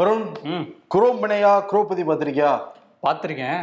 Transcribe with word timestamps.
வருண் 0.00 0.26
குரோம்பனையா 0.94 1.52
குரோபதி 1.70 2.02
பத்திரிக்கையா 2.06 2.52
பார்த்துருக்கேன். 3.02 3.60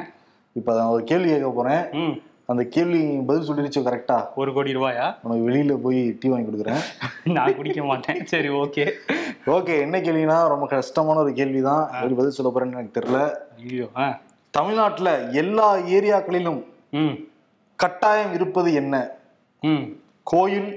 இப்போ 0.56 0.76
நான் 0.76 0.88
ஒரு 0.88 1.04
கேள்வி 1.04 1.30
கேட்க 1.30 1.50
போறேன். 1.50 1.84
ம். 1.94 2.16
அந்த 2.46 2.64
கேள்வி 2.66 3.00
பதில் 3.20 3.48
சொல்லிருச்சு 3.48 3.80
கரெக்டா 3.88 4.18
ஒரு 4.36 4.54
கோடி 4.54 4.76
ரூபாயா? 4.76 5.06
உனக்கு 5.24 5.50
வெளியில 5.50 5.78
போய் 5.78 6.18
டீ 6.20 6.30
வாங்கி 6.30 6.50
கொடுக்குறேன். 6.50 6.84
நான் 7.38 7.56
குடிக்க 7.56 7.84
மாட்டேன். 7.84 8.26
சரி 8.26 8.50
ஓகே. 8.50 8.86
ஓகே 9.46 9.80
என்ன 9.80 10.00
கேள்வினா 10.00 10.48
ரொம்ப 10.48 10.68
கஷ்டமான 10.68 11.20
ஒரு 11.20 11.34
கேள்வி 11.34 11.62
தான் 11.62 11.84
எப்படி 11.94 12.14
பதில் 12.14 12.38
சொல்ல 12.40 12.52
போறேன்னு 12.52 12.78
எனக்கு 12.78 12.98
தெரியல. 13.00 13.20
ஐயோ 13.60 13.88
தமிழ்நாட்டுல 14.54 15.10
எல்லா 15.32 15.68
ஏரியாக்களிலும் 15.98 16.62
கட்டாயம் 17.80 18.34
இருப்பது 18.34 18.74
என்ன? 18.74 18.96
ம். 19.64 19.86
கோயில் 20.24 20.72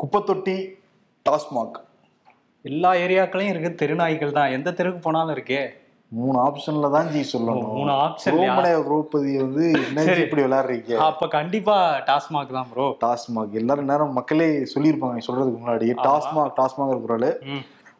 குப்பத்தொட்டி 0.00 0.56
டாஸ்மாக். 1.26 1.78
எல்லா 2.68 2.90
ஏரியாக்களையும் 3.04 3.50
இருக்கு 3.52 3.70
தெருநாய்கள் 3.80 4.36
தான். 4.36 4.52
எந்த 4.56 4.68
தெருவுக்கு 4.76 5.00
போனாலும் 5.06 5.32
இருக்கே. 5.34 5.62
மூணு 6.18 6.36
ஆப்ஷன்ல 6.44 6.88
தான் 6.94 7.08
ஜி 7.14 7.22
சொல்லணும். 7.32 7.72
மூணு 7.78 7.92
ஆப்ஷன் 8.04 8.34
குரோம்பனையா 8.34 8.78
குரோபதி 8.86 9.32
வந்து 9.42 9.64
என்ன 9.80 10.04
இப்படி 10.22 10.42
விளையாடுறீங்க? 10.44 10.94
அப்ப 11.08 11.26
கண்டிப்பா 11.34 11.76
டாஸ்மாக் 12.08 12.54
தான் 12.58 12.68
ப்ரோ. 12.70 12.86
டாஸ்மாக். 13.04 13.52
எல்லாரும் 13.60 13.90
நேரம் 13.90 14.14
மக்களே 14.18 14.48
சொல்லியிருப்பாங்க 14.74 15.24
சொல்றதுக்கு 15.26 15.60
முன்னாடி. 15.62 15.88
டாஸ்மாக் 16.06 16.54
டாஸ்மாக் 16.60 17.04
குரல் 17.06 17.28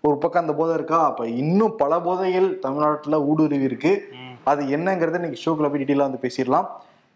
ஒரு 0.06 0.16
பக்கம் 0.22 0.42
அந்த 0.44 0.54
போதை 0.60 0.72
இருக்கா? 0.78 1.00
அப்ப 1.10 1.26
இன்னும் 1.42 1.76
பல 1.82 1.98
போதைகள் 2.06 2.48
தமிழ்நாட்டுல 2.64 3.18
ஊடுருவி 3.32 3.68
இருக்கு. 3.70 3.92
அது 4.52 4.64
என்னங்கறத 4.76 5.20
இன்னைக்கு 5.20 5.42
ஷோக்குள்ள 5.44 5.70
போய் 5.70 5.82
டீட்டெயிலாக 5.82 6.08
வந்து 6.08 6.24
பேசிடலாம். 6.24 6.68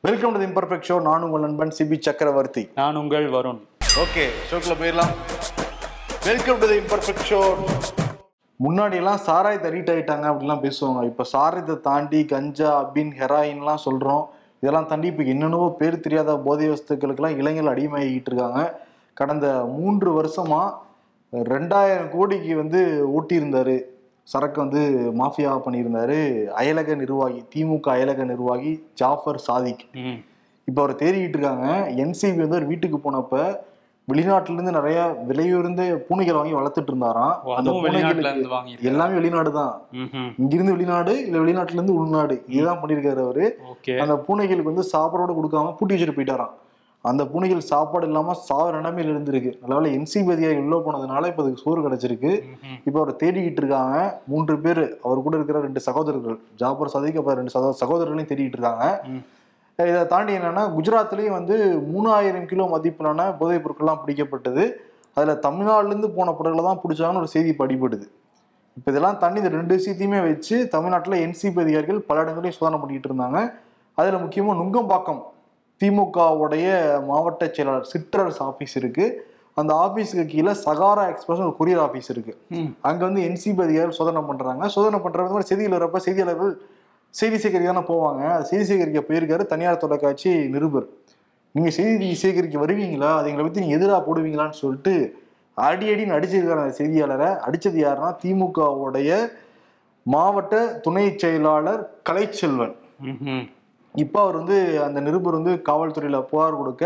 வெல்கம் 0.08 0.36
டு 0.36 0.48
இம்பர்ஃபெக்ட் 0.50 0.88
ஷோ 0.90 0.98
நான் 1.08 1.26
உங்கள் 1.28 1.44
நண்பன் 1.46 1.76
சிபி 1.78 1.98
சக்கரவர்த்தி. 2.08 2.64
நான் 2.82 3.00
உங்கள் 3.02 3.28
வருண். 3.36 3.62
ஓகே 4.04 4.26
ஷோக்குள்ள 4.50 4.76
போயிடலாம். 4.82 5.14
வெல்கம் 6.28 6.58
டு 6.60 6.66
இம்பர்ஃபெக்ட் 6.78 7.26
ஷோ 7.28 7.38
முன்னாடி 8.64 8.96
எல்லாம் 9.00 9.20
சாராயத்தை 9.26 9.68
ரீட் 9.74 9.90
ஆயிட்டாங்க 9.92 10.26
அப்படிலாம் 10.30 10.62
பேசுவாங்க. 10.64 11.02
இப்ப 11.10 11.24
சாராயத்தை 11.30 11.76
தாண்டி 11.86 12.20
கஞ்சா 12.32 12.70
அபின் 12.80 13.12
ஹெராயின்லாம் 13.20 13.80
சொல்றோம். 13.84 14.24
இதெல்லாம் 14.60 14.88
தாண்டி 14.90 15.08
இப்ப 15.12 15.24
என்னென்னவோ 15.32 15.68
பேர் 15.78 15.96
தெரியாத 16.06 16.32
போதை 16.46 16.66
வஸ்துக்களுக்கெல்லாம் 16.72 17.38
இளைஞர்கள் 17.40 17.72
அடிமையாகிட்டு 17.74 18.30
இருக்காங்க. 18.30 18.62
கடந்த 19.20 19.46
மூன்று 19.76 20.10
வருஷமா 20.18 20.60
ரெண்டாயிரம் 21.52 22.10
கோடிக்கு 22.16 22.52
வந்து 22.62 22.82
ஓட்டியிருந்தாரு. 23.18 23.76
சரக்கு 24.32 24.60
வந்து 24.64 24.82
மாஃபியா 25.22 25.54
பண்ணியிருந்தாரு. 25.68 26.20
அயலக 26.62 26.98
நிர்வாகி 27.04 27.40
திமுக 27.54 27.94
அயலக 27.96 28.28
நிர்வாகி 28.32 28.74
ஜாஃபர் 29.02 29.40
சாதிக். 29.48 29.86
இப்போ 30.68 30.78
அவர் 30.84 31.00
தேடிக்கிட்டு 31.04 31.38
இருக்காங்க. 31.40 31.70
என்சிபி 32.04 32.40
வந்து 32.44 32.60
ஒரு 32.60 32.70
வீட்டுக்கு 32.74 33.00
போனப்ப 33.08 33.42
வெளிநாட்டுல 34.10 34.56
இருந்து 34.56 34.76
நிறைய 34.76 34.98
விலையுயர்ந்த 35.30 35.82
பூனைகள் 36.06 36.38
வாங்கி 36.38 36.54
வளர்த்துட்டு 36.58 36.92
இருந்தாராம். 36.92 37.34
அந்த 37.58 37.72
எல்லாமே 38.90 39.16
வெளிநாடு 39.18 39.50
தான் 39.58 39.74
இங்கிருந்து 40.42 40.76
வெளிநாடு 40.76 41.14
இல்ல 41.26 41.42
வெளிநாட்டுல 41.44 41.78
இருந்து 41.78 41.98
உள்நாடு. 42.00 42.36
இதுதான் 42.54 42.80
பண்ணிருக்காரு 42.82 43.22
அவரு. 43.26 43.44
அந்த 44.04 44.16
பூனைகளுக்கு 44.28 44.72
வந்து 44.72 44.86
சாப்பாடோட 44.94 45.34
கொடுக்காம 45.38 45.74
பூட்டி 45.78 45.94
வச்சுட்டு 45.94 46.16
போயிட்டாராம். 46.18 46.54
அந்த 47.04 47.22
பூனைகள் 47.32 47.68
சாப்பாடு 47.70 48.06
இல்லாம 48.08 48.34
சாவர 48.46 48.72
நிலைமையில 48.78 49.12
இருந்திருக்கு. 49.14 49.50
நல்லவேளை 49.62 49.90
என்சிபி 49.96 50.32
அதிகாரி 50.34 50.58
உள்ள 50.64 50.76
போனதுனால 50.86 51.28
இப்ப 51.30 51.42
அதுக்கு 51.44 51.64
சோறு 51.64 51.84
கிடைச்சிருக்கு. 51.84 52.32
இப்போ 52.86 52.98
அவர் 53.02 53.18
தேடிக்கிட்டு 53.22 53.62
இருக்காங்க. 53.62 53.96
மூன்று 54.30 54.56
பேர் 54.64 54.82
அவர் 55.06 55.24
கூட 55.26 55.36
இருக்கிற 55.38 55.60
ரெண்டு 55.66 55.80
சகோதரர்கள் 55.88 56.38
ஜாபர் 56.62 56.94
சதிக் 56.94 57.18
அப்புறம் 57.20 57.40
ரெண்டு 57.40 57.54
சகோ 57.56 57.70
சகோதரர்களையும் 57.82 58.30
தேடிட்டு 58.32 58.58
இருக்காங்க. 58.58 58.86
இதை 59.78 60.06
தாண்டி 60.06 60.32
என்னன்னா 60.36 60.62
குஜராத்லயும் 60.76 61.34
வந்து 61.38 61.56
மூணாயிரம் 61.92 62.46
கிலோ 62.46 62.64
மதிப்பிலான 62.72 63.26
போதைப் 63.38 63.62
பொருட்கள்லாம் 63.64 64.00
பிடிக்கப்பட்டது. 64.04 64.64
அதுல 65.16 65.34
தமிழ்நாடுல 65.34 65.92
இருந்து 65.92 66.10
போன 66.10 66.32
பொருட்களை 66.32 66.64
தான் 66.64 66.80
பிடிச்சாங்கன்னு 66.82 67.20
ஒரு 67.22 67.30
செய்தி 67.34 67.52
படிப்படுது 67.58 68.06
இப்போ 68.76 68.90
இதெல்லாம் 68.90 69.18
தாண்டி 69.18 69.40
இந்த 69.40 69.52
ரெண்டு 69.56 69.76
விஷயத்தையுமே 69.78 70.20
வச்சு 70.20 70.68
தமிழ்நாட்டுல 70.68 71.16
என்சிபி 71.26 71.60
அதிகாரிகள் 71.60 72.00
பல 72.00 72.22
இடங்களையும் 72.24 72.56
சோதனை 72.58 72.78
பண்ணிட்டு 72.80 73.08
இருந்தாங்க. 73.10 73.38
அதுல 73.98 74.18
முக்கியமா 74.18 74.52
நுங்கம்பாக்கம் 74.60 75.20
திமுகவுடைய 75.80 76.66
மாவட்ட 77.08 77.48
செயலாளர் 77.48 77.88
சிற்றரசு 77.92 78.42
ஆபீஸ் 78.50 78.76
இருக்கு. 78.76 79.06
அந்த 79.54 79.72
ஆபீஸுக்கு 79.84 80.26
கீழே 80.26 80.52
சகாரா 80.64 81.04
எக்ஸ்பிரஸ் 81.12 81.44
ஒரு 81.46 81.54
கொரியர் 81.60 81.82
ஆபீஸ் 81.86 82.10
இருக்கு. 82.10 82.34
ம். 82.48 82.70
அங்க 82.80 83.00
வந்து 83.04 83.22
என்சிபி 83.28 83.62
அதிகாரிகள் 83.66 83.98
சோதனை 84.00 84.22
பண்றாங்க. 84.22 84.68
சோதனை 84.68 85.00
பண்றது 85.06 85.34
மாதிரி 85.34 85.48
செய்திகள் 85.50 85.76
வரப்ப 85.78 86.00
செய்தியாளர்கள் 86.06 86.52
செய்தி 87.14 87.38
சேகரிக்க 87.42 87.70
தானே 87.70 87.84
போவாங்க 87.90 88.22
செய்தி 88.48 88.64
சேகரிக்க 88.70 89.00
போயிருக்காரு. 89.08 89.44
தனியார் 89.52 89.82
தொலைக்காட்சி 89.84 90.30
நிருபர். 90.54 90.86
நீங்க 91.54 91.70
செய்தி 91.78 92.08
சேகரிக்க 92.22 92.56
வருவீங்களா? 92.64 93.10
அது 93.18 93.28
எங்களை 93.30 93.44
பத்தி 93.44 93.62
நீங்க 93.64 93.76
எதிராக 93.78 94.00
போடுவீங்களான்னு 94.08 94.60
சொல்லிட்டு 94.62 94.94
அடி 95.68 95.86
அடின்னு 95.92 96.16
அடிச்சிருக்காரு 96.16 96.64
அந்த 96.64 96.76
செய்தியாளரை. 96.80 97.28
அடிச்சது 97.46 97.78
யாருன்னா 97.84 98.10
திமுகவுடைய 98.22 99.10
மாவட்ட 100.14 100.54
துணை 100.84 101.06
செயலாளர் 101.22 101.82
கலைச்செல்வன். 102.08 102.74
இப்போ 103.94 104.18
அவர் 104.24 104.38
வந்து 104.40 104.58
அந்த 104.86 104.98
நிருபர் 105.06 105.38
வந்து 105.38 105.52
காவல்துறையில 105.68 106.18
புகார் 106.30 106.60
கொடுக்க 106.60 106.84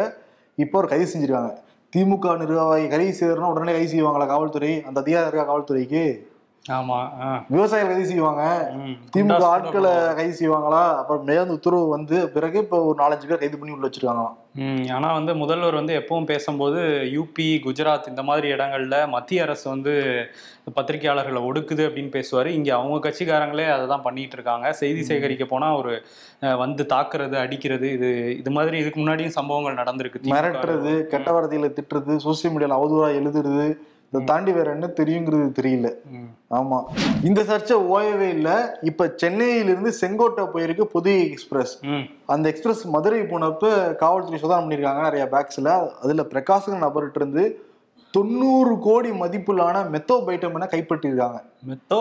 இப்போ 0.59 0.77
அவர் 0.79 0.93
கைது 0.93 1.07
செஞ்சிருக்காங்க. 1.13 1.53
திமுக 1.93 2.35
நிர்வாகி 2.43 2.87
கைது 2.93 3.15
செய்யறனா 3.21 3.51
உடனே 3.53 3.73
கைது 3.77 3.93
செய்வாங்களா 3.95 4.27
காவல்துறை? 4.33 4.73
அந்த 4.89 4.99
அதிகாரம் 5.03 5.29
இருக்கா 5.31 5.47
காவல்துறைக்கு? 5.51 6.05
ஆமா 6.65 6.97
ஆ. 7.21 7.29
விவசாயிகள் 7.49 7.89
கைது 7.91 8.11
செய்வாங்க. 8.11 8.43
திமுக 9.13 9.47
ஆட்களை 9.49 9.91
கைது 10.15 10.35
செய்வாங்களா? 10.41 10.83
அப்புறம் 10.99 11.25
மேலும் 11.25 11.55
உத்தரவு 11.55 11.87
வந்து 11.89 12.17
பிறகு 12.29 12.59
இப்போ 12.59 12.79
ஒரு 12.85 12.97
நாலஞ்சு 13.01 13.27
பேர் 13.27 13.41
கைது 13.41 13.59
பண்ணி 13.59 13.75
உள்ள 13.75 13.87
வச்சிருக்காங்களாம். 13.87 14.37
ஆனா 14.95 15.09
வந்து 15.13 15.33
முதல்வர் 15.35 15.79
வந்து 15.79 15.95
எப்பவும் 16.01 16.29
பேசும்போது 16.31 16.81
யூபி 17.15 17.47
குஜராத் 17.65 18.09
இந்த 18.09 18.23
மாதிரி 18.23 18.47
இடங்கள்ல 18.55 18.97
மத்திய 19.09 19.43
அரசு 19.43 19.67
வந்து 19.69 19.93
பத்திரிகையாளர்களை 20.75 21.41
ஒடுக்குது 21.49 21.83
அப்படின்னு 21.89 22.17
பேசுவாரு. 22.17 22.51
இங்க 22.53 22.71
அவங்க 22.77 22.99
கட்சிக்காரங்களே 23.01 23.69
அதை 23.73 23.87
தான் 23.89 24.05
பண்ணிட்டு 24.05 24.37
இருக்காங்க. 24.39 24.67
செய்தி 24.81 25.03
சேகரிக்க 25.03 25.47
போனா 25.47 25.71
ஒரு 25.77 25.95
வந்து 26.59 26.85
தாக்குறது 26.91 27.39
அடிக்கிறது 27.45 27.89
இது 27.93 28.11
இது 28.41 28.51
மாதிரி 28.51 28.77
இதுக்கு 28.79 29.01
முன்னாடியும் 29.01 29.39
சம்பவங்கள் 29.39 29.81
நடந்திருக்கு. 29.81 30.29
மிரட்டுறது 30.35 30.93
கெட்ட 31.11 31.29
வார்த்தைகளை 31.33 31.71
திட்டுறது 31.73 32.15
சோசியல் 32.27 32.55
மீடியால 32.55 32.79
அவதூறா 32.81 33.09
எழுதுறது 33.21 33.67
இதை 34.13 34.21
தாண்டி 34.25 34.53
வேற 34.53 34.69
என்ன 34.71 34.87
தெரியுங்கிறது 34.97 35.47
தெரியல. 35.59 35.89
ஆமா. 36.51 36.79
இந்த 37.23 37.41
சர்ச்சை 37.43 37.77
ஓயவே 37.93 38.29
இல்ல. 38.29 38.49
இப்ப 38.83 39.07
சென்னையிலிருந்து 39.17 39.91
செங்கோட்டை 40.01 40.45
போயிருக்கு 40.55 40.85
புதிய 40.95 41.17
எக்ஸ்பிரஸ் 41.29 41.73
அந்த 42.27 42.47
எக்ஸ்பிரஸ் 42.49 42.83
மதுரை 42.89 43.21
போனப்ப 43.31 43.71
காவல்துறை 44.03 44.41
சோதனை 44.41 44.61
பண்ணியிருக்காங்க 44.61 45.03
நிறைய 45.03 45.27
பேக்ஸ்ல 45.33 45.73
அதுல 46.03 46.27
பிரகாஷ்ங்கிற 46.33 46.83
நபர்கிட்ட 46.85 47.21
இருந்து 47.21 47.45
தொண்ணூறு 48.15 48.75
கோடி 48.81 49.11
மதிப்பிலான 49.21 49.77
மெத்தோ 49.91 50.17
மெத்தோ? 51.69 52.01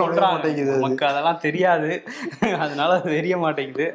சொல்றாங்க. 0.00 0.34
மாட்டேங்குது 0.34 0.70
அது. 0.70 0.80
நமக்கு 0.80 1.06
அதெல்லாம் 1.06 1.40
தெரியாது. 1.40 1.88
அதனால 2.58 2.90
அது 2.98 3.08
தெரிய 3.16 3.36
மாட்டேங்குது. 3.38 3.86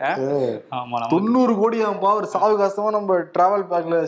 தொண்ணூறு 1.14 1.54
கோடி 1.56 1.78
ஆகும்பா 1.84 2.12
ஒரு 2.20 2.28
சாவகாசமா 2.34 2.90
நம்ம 2.92 3.20
டிராவல் 3.36 3.70
பேக்ல 3.72 4.00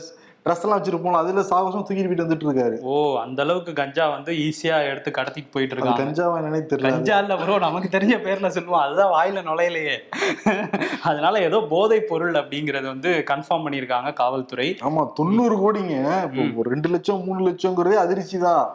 ட்ரெஸ் 0.48 0.64
எல்லாம் 0.66 0.80
வச்சிருப்போம் 0.80 1.20
அதுல 1.22 1.42
சாவகாசமா 1.50 1.84
தூக்கிட்டு 1.88 2.10
போயிட்டு 2.10 2.26
வந்துட்டு 2.26 2.48
இருக்காரு. 2.48 2.76
ஓ 2.92 2.94
அந்த 3.24 3.40
அளவுக்கு 3.46 3.72
கஞ்சா 3.80 4.06
வந்து 4.16 4.32
ஈஸியா 4.48 4.78
எடுத்து 4.92 5.12
கடத்திட்டு 5.18 5.54
போயிட்டு 5.56 5.74
அது 5.76 5.80
இருக்காங்க. 5.80 6.04
கஞ்சாவா 6.04 6.36
என்னன்னே 6.40 6.62
தெரியல. 6.72 6.92
கஞ்சா 6.92 7.18
இல்ல 7.24 7.38
ப்ரோ 7.42 7.58
நமக்கு 7.68 7.90
தெரிஞ்ச 7.96 8.18
பேர்ல 8.26 8.50
சொல்லுவோம். 8.58 8.84
அதுதான் 8.86 9.14
வாயில 9.16 9.44
நுழையலையே. 9.50 9.96
அதனால 11.10 11.42
ஏதோ 11.48 11.60
போதை 11.74 12.00
பொருள் 12.12 12.36
அப்படிங்கறது 12.42 12.88
வந்து 12.94 13.12
கன்ஃபார்ம் 13.32 13.66
பண்ணியிருக்காங்க 13.66 14.12
காவல்துறை. 14.24 14.68
ஆமா 14.90 15.04
தொண்ணூறு 15.20 15.58
கோடிங்க. 15.64 15.96
இப்போ 16.28 16.60
ஒரு 16.62 16.70
ரெண்டு 16.76 16.90
லட்சம் 16.96 17.24
மூணு 17.30 17.42
லட்சம்ங்கிறதே 17.50 17.98
அதிர்ச்சி 18.06 18.40
தான். 18.48 18.66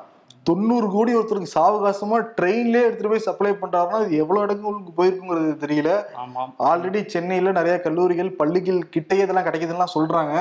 தொண்ணூறு 0.48 0.86
கோடி 0.92 1.10
ஒருத்தருக்கு 1.16 1.56
சாவகாசமா 1.56 2.16
ட்ரெயின்லயே 2.38 2.86
எடுத்துட்டு 2.86 3.12
போய் 3.12 3.26
சப்ளை 3.26 3.52
பண்றாருன்னா 3.60 3.98
இது 4.06 4.16
எவ்வளவு 4.16 4.44
இடங்களுக்கு 4.46 4.92
போயிருக்குங்கிறது 4.96 5.52
தெரியல. 5.64 5.90
ஆமா 6.22 6.44
ஆல்ரெடி 6.70 7.00
சென்னையில 7.06 7.52
நிறைய 7.52 7.76
கல்லூரிகள் 7.86 8.30
பள்ளிகள் 8.40 8.80
கிட்டே 8.96 9.18
இதெல்லாம் 9.24 9.46
கிடைக்குதுலாம் 9.48 9.94
சொல்றாங்க. 9.96 10.34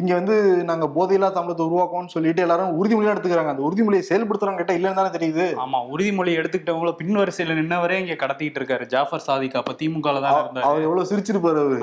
இங்க 0.00 0.12
வந்து 0.18 0.34
நாங்க 0.70 0.86
போதையில்லா 0.96 1.28
தமிழத்தை 1.36 1.64
உருவாக்குவோம்னு 1.68 2.14
சொல்லிட்டு 2.14 2.44
எல்லாரும் 2.44 2.74
உறுதிமொழியா 2.80 3.12
எடுத்துக்கிறாங்க. 3.14 3.52
அந்த 3.54 3.64
உறுதிமொழியை 3.68 4.04
செயல்படுத்துறாங்க 4.08 4.60
கேட்டா 4.60 4.76
இல்லைன்னு 4.78 5.00
தானே 5.00 5.10
தெரியுது. 5.16 5.46
ஆமா 5.64 5.78
உறுதிமொழி 5.92 6.32
எடுத்துக்கிட்டவங்கள 6.40 6.92
பின் 7.00 7.18
வரிசையில 7.20 7.56
நின்னவரே 7.60 7.98
இங்க 8.02 8.16
கடத்திட்டு 8.22 8.60
இருக்காரு. 8.60 8.86
ஜாஃபர் 8.94 9.24
சாதிக் 9.28 9.58
அப்ப 9.60 9.74
திமுக 9.82 10.14
தான் 10.26 10.38
இருந்தாரு. 10.42 10.66
அவர் 10.68 10.86
எவ்வளவு 10.86 11.08
சிரிச்சிருப்பாரு 11.10 11.60
அவரு. 11.64 11.78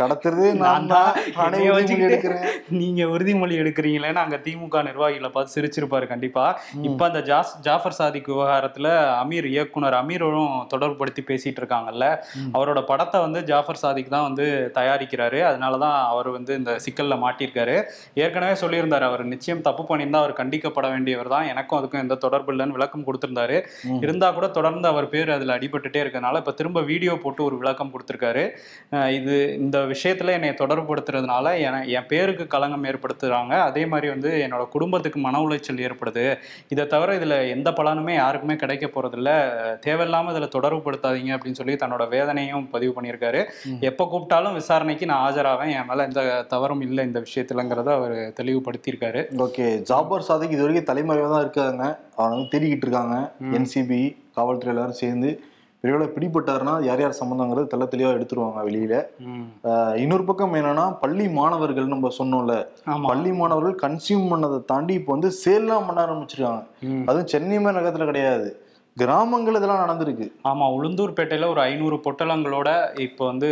கடத்துறதே 0.00 0.50
நான் 0.64 0.90
தான் 0.94 1.10
எடுக்கிறேன். 2.08 2.44
நீங்க 2.80 3.02
உறுதிமொழி 3.14 3.54
எடுக்கிறீங்களேன்னு 3.62 4.22
அங்க 4.24 4.38
திமுக 4.46 4.82
நிர்வாகிகளை 4.88 5.30
பார்த்து 5.36 5.56
சிரிச்சிருப்பாரு 5.56 6.06
கண்டிப்பா. 6.12 6.44
இப்ப 6.88 7.02
அந்த 7.10 7.22
ஜாஸ் 7.30 7.52
ஜாஃபர் 7.68 7.98
சாதிக் 8.00 8.30
விவகாரத்துல 8.32 8.88
அமீர் 9.22 9.48
இயக்குனர் 9.54 9.98
அமீரும் 10.00 10.52
தொடர்புபடுத்தி 10.74 11.24
பேசிட்டு 11.30 11.60
இருக்காங்கல்ல 11.62 12.06
அவரோட 12.56 12.80
படத்தை 12.90 13.20
வந்து 13.26 13.40
ஜாஃபர் 13.50 13.82
சாதிக் 13.84 14.14
தான் 14.14 14.26
வந்து 14.28 14.46
தயாரிக்கிறாரு. 14.78 15.40
அதனாலதான் 15.50 15.98
அவர் 16.12 16.30
வந்து 16.36 16.52
இந்த 16.60 16.72
சிக்கல்ல 16.86 17.11
சிக்கல்ல 17.14 17.20
மாட்டியிருக்காரு. 17.22 17.82
ஏற்கனவே 18.14 18.60
சொல்லியிருந்தாரு 18.60 19.00
அவர் 19.00 19.24
நிச்சயம் 19.24 19.60
தப்பு 19.60 19.96
பண்ணியிருந்தா 19.96 20.16
அவர் 20.16 20.32
கண்டிக்கப்பட 20.32 20.88
வேண்டியவர் 20.90 21.28
தான். 21.28 21.46
எனக்கும் 21.46 21.84
அதுக்கும் 21.84 22.00
எந்த 22.00 22.14
தொடர்பு 22.14 22.52
இல்லைன்னு 22.52 22.68
விளக்கம் 22.68 23.04
கொடுத்திருந்தாரு. 23.04 23.64
இருந்தா 24.00 24.30
கூட 24.30 24.48
தொடர்ந்து 24.48 24.88
அவர் 24.88 25.08
பேர் 25.08 25.30
அதுல 25.30 25.58
அடிபட்டுட்டே 25.58 26.02
இருக்கனால 26.02 26.36
இப்ப 26.36 26.52
திரும்ப 26.52 26.80
வீடியோ 26.80 27.18
போட்டு 27.22 27.44
ஒரு 27.44 27.58
விளக்கம் 27.58 27.90
கொடுத்திருக்காரு. 27.92 28.50
இது 29.10 29.56
இந்த 29.58 29.78
விஷயத்துல 29.78 30.26
என்னை 30.26 30.48
தொடர்புபடுத்துறதுனால 30.48 31.58
என- 31.58 31.84
என் 31.84 32.06
பேருக்கு 32.06 32.46
களங்கம் 32.46 32.84
ஏற்படுத்துறாங்க. 32.84 33.48
அதே 33.48 33.86
மாதிரி 33.86 34.08
வந்து 34.08 34.46
என்னோட 34.50 34.68
குடும்பத்துக்கு 34.68 35.20
மன 35.20 35.38
உளைச்சல் 35.38 35.70
ஏற்படுது. 35.72 36.38
இதை 36.68 36.86
தவிர 36.86 37.18
இதுல 37.18 37.48
எந்த 37.48 37.70
பலனுமே 37.70 38.14
யாருக்குமே 38.14 38.56
கிடைக்க 38.56 38.86
போறதில்ல. 38.86 39.50
தேவையில்லாம 39.86 40.20
இதுல 40.20 40.48
தொடர்புபடுத்தாதீங்க 40.58 41.36
அப்படின்னு 41.36 41.52
சொல்லி 41.52 41.74
தன்னோட 41.74 42.08
வேதனையும் 42.08 42.70
பதிவு 42.70 43.02
பண்ணியிருக்காரு. 43.02 43.44
எப்ப 43.80 44.08
கூப்பிட்டாலும் 44.12 44.52
விசாரணைக்கு 44.52 45.06
நான் 45.06 45.32
ஆஜராவேன். 45.32 45.72
என் 45.72 45.84
மேல 45.88 46.02
எந்த 46.02 46.44
தவறும் 46.48 46.80
இல்லை. 46.80 47.01
இந்த 47.08 47.20
விஷயத்துலங்கிறத 47.26 47.90
அவர் 47.98 48.16
தெளிவுபடுத்தியிருக்காரு. 48.38 49.22
ஓகே 49.46 49.66
ஜாபர் 49.90 50.26
சாதிக் 50.28 50.54
இது 50.56 50.64
வரைக்கும் 50.64 50.90
தலைமறைவாக 50.90 51.32
தான் 51.34 51.44
இருக்காங்க. 51.46 51.84
அவனை 52.18 52.32
வந்து 52.34 52.52
தேடிக்கிட்டு 52.54 52.86
இருக்காங்க. 52.88 53.16
என்சிபி 53.58 54.02
காவல்துறை 54.38 54.72
எல்லாரும் 54.74 55.00
சேர்ந்து. 55.04 55.32
விரைவில் 55.84 56.12
பிடிபட்டாருன்னா 56.14 56.72
யார் 56.86 57.00
யார் 57.02 57.16
சம்மந்தங்கிறது 57.20 57.70
தெள்ள 57.70 57.84
தெளிவாக 57.92 58.16
எடுத்துருவாங்க 58.16 58.60
வெளியில. 58.66 58.94
இன்னொரு 60.02 60.24
பக்கம் 60.28 60.54
என்னன்னா 60.58 60.84
பள்ளி 61.04 61.26
மாணவர்கள் 61.38 61.92
நம்ம 61.94 62.10
சொன்னோம்ல. 62.18 62.56
பள்ளி 63.08 63.32
மாணவர்கள் 63.40 63.80
கன்சியூம் 63.84 64.28
பண்ணதை 64.32 64.58
தாண்டி 64.72 64.94
இப்போ 65.00 65.12
வந்து 65.16 65.30
சேல்லாம் 65.44 65.86
பண்ண 65.88 66.00
ஆரம்பிச்சிருக்காங்க. 66.06 66.62
அதுவும் 67.08 67.30
சென்னை 67.32 67.58
நகரத்துல 67.78 68.06
கிடையாது. 68.10 68.48
கிராமங்கள் 68.96 69.54
இதெல்லாம் 69.54 69.82
நடந்திருக்கு. 69.82 70.24
ஆமா 70.44 70.64
உளுந்தூர்பேட்டையில 70.76 71.46
ஒரு 71.48 71.60
ஐநூறு 71.60 71.96
பொட்டலங்களோட 71.96 72.98
இப்போ 73.00 73.26
வந்து 73.26 73.48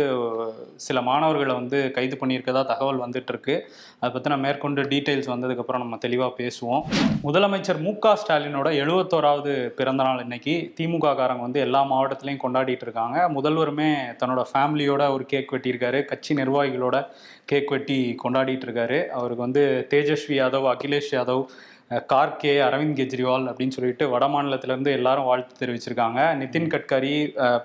சில 0.75 1.01
மாணவர்களை 1.01 1.53
வந்து 1.55 1.91
கைது 1.91 2.17
பண்ணியிருக்கதா 2.21 2.61
தகவல் 2.65 2.99
வந்துட்டு 2.99 3.31
இருக்கு 3.33 3.55
அதை 3.99 4.11
பத்தின 4.15 4.37
மேற்கொண்டு 4.39 4.81
டீட்டெயில்ஸ் 4.81 5.31
வந்ததுக்கு 5.33 5.63
அப்புறம் 5.63 5.81
நம்ம 5.81 5.97
தெளிவா 6.05 6.27
பேசுவோம். 6.41 6.83
முதலமைச்சர் 7.23 7.81
மு 7.81 7.93
க 7.99 8.13
ஸ்டாலினோட 8.21 8.69
எழுபத்தோராவது 8.83 9.55
பிறந்த 9.79 10.03
நாள் 10.03 10.21
இன்னைக்கு 10.21 10.73
திமுக 10.79 11.15
காரங்க 11.21 11.45
வந்து 11.47 11.59
எல்லா 11.59 11.81
மாவட்டத்திலையும் 11.91 12.43
கொண்டாடிட்டு 12.45 12.87
இருக்காங்க. 12.87 13.29
முதல்வருமே 13.37 13.89
தன்னோட 14.21 14.43
ஃபேமிலியோட 14.53 15.11
ஒரு 15.13 15.25
கேக் 15.25 15.53
வெட்டியிருக்காரு. 15.53 16.05
கட்சி 16.05 16.35
நிர்வாகிகளோட 16.35 17.07
கேக் 17.45 17.69
வெட்டி 17.69 17.99
கொண்டாடிட்டு 18.23 18.67
இருக்காரு. 18.69 19.07
அவருக்கு 19.07 19.45
வந்து 19.47 19.87
தேஜஸ்வி 19.89 20.37
யாதவ் 20.41 20.69
அகிலேஷ் 20.75 21.11
யாதவ் 21.11 21.43
கார்கே 21.91 22.51
அரவிந்த் 22.65 22.99
கெஜ்ரிவால் 22.99 23.47
அப்படின்னு 23.51 23.75
சொல்லிட்டு 23.77 24.03
வட 24.09 24.25
மாநிலத்துல 24.33 24.71
இருந்து 24.71 24.91
எல்லாரும் 24.91 25.27
வாழ்த்து 25.29 25.53
தெரிவிச்சிருக்காங்க. 25.61 26.19
நிதின் 26.41 26.69
கட்கரி 26.73 27.13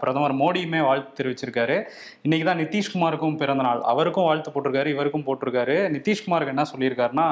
பிரதமர் 0.01 0.35
மோடியுமே 0.35 0.81
வாழ்த்து 0.87 1.17
தெரிவிச்சிருக்காரு. 1.19 1.77
இன்னைக்கு 2.23 2.49
தான் 2.49 2.63
நிதிஷ்குமாருக்கும் 2.63 3.37
பிறந்த 3.37 3.63
நாள். 3.63 3.81
அவருக்கும் 3.93 4.25
வாழ்த்து 4.25 4.51
போட்டிருக்காரு 4.51 4.93
இவருக்கும் 4.95 5.27
போட்டிருக்காரு. 5.27 5.77
நிதிஷ்குமாருக்கு 5.97 6.55
என்ன 6.55 6.65
சொல்லியிருக்காருன்னா 6.73 7.29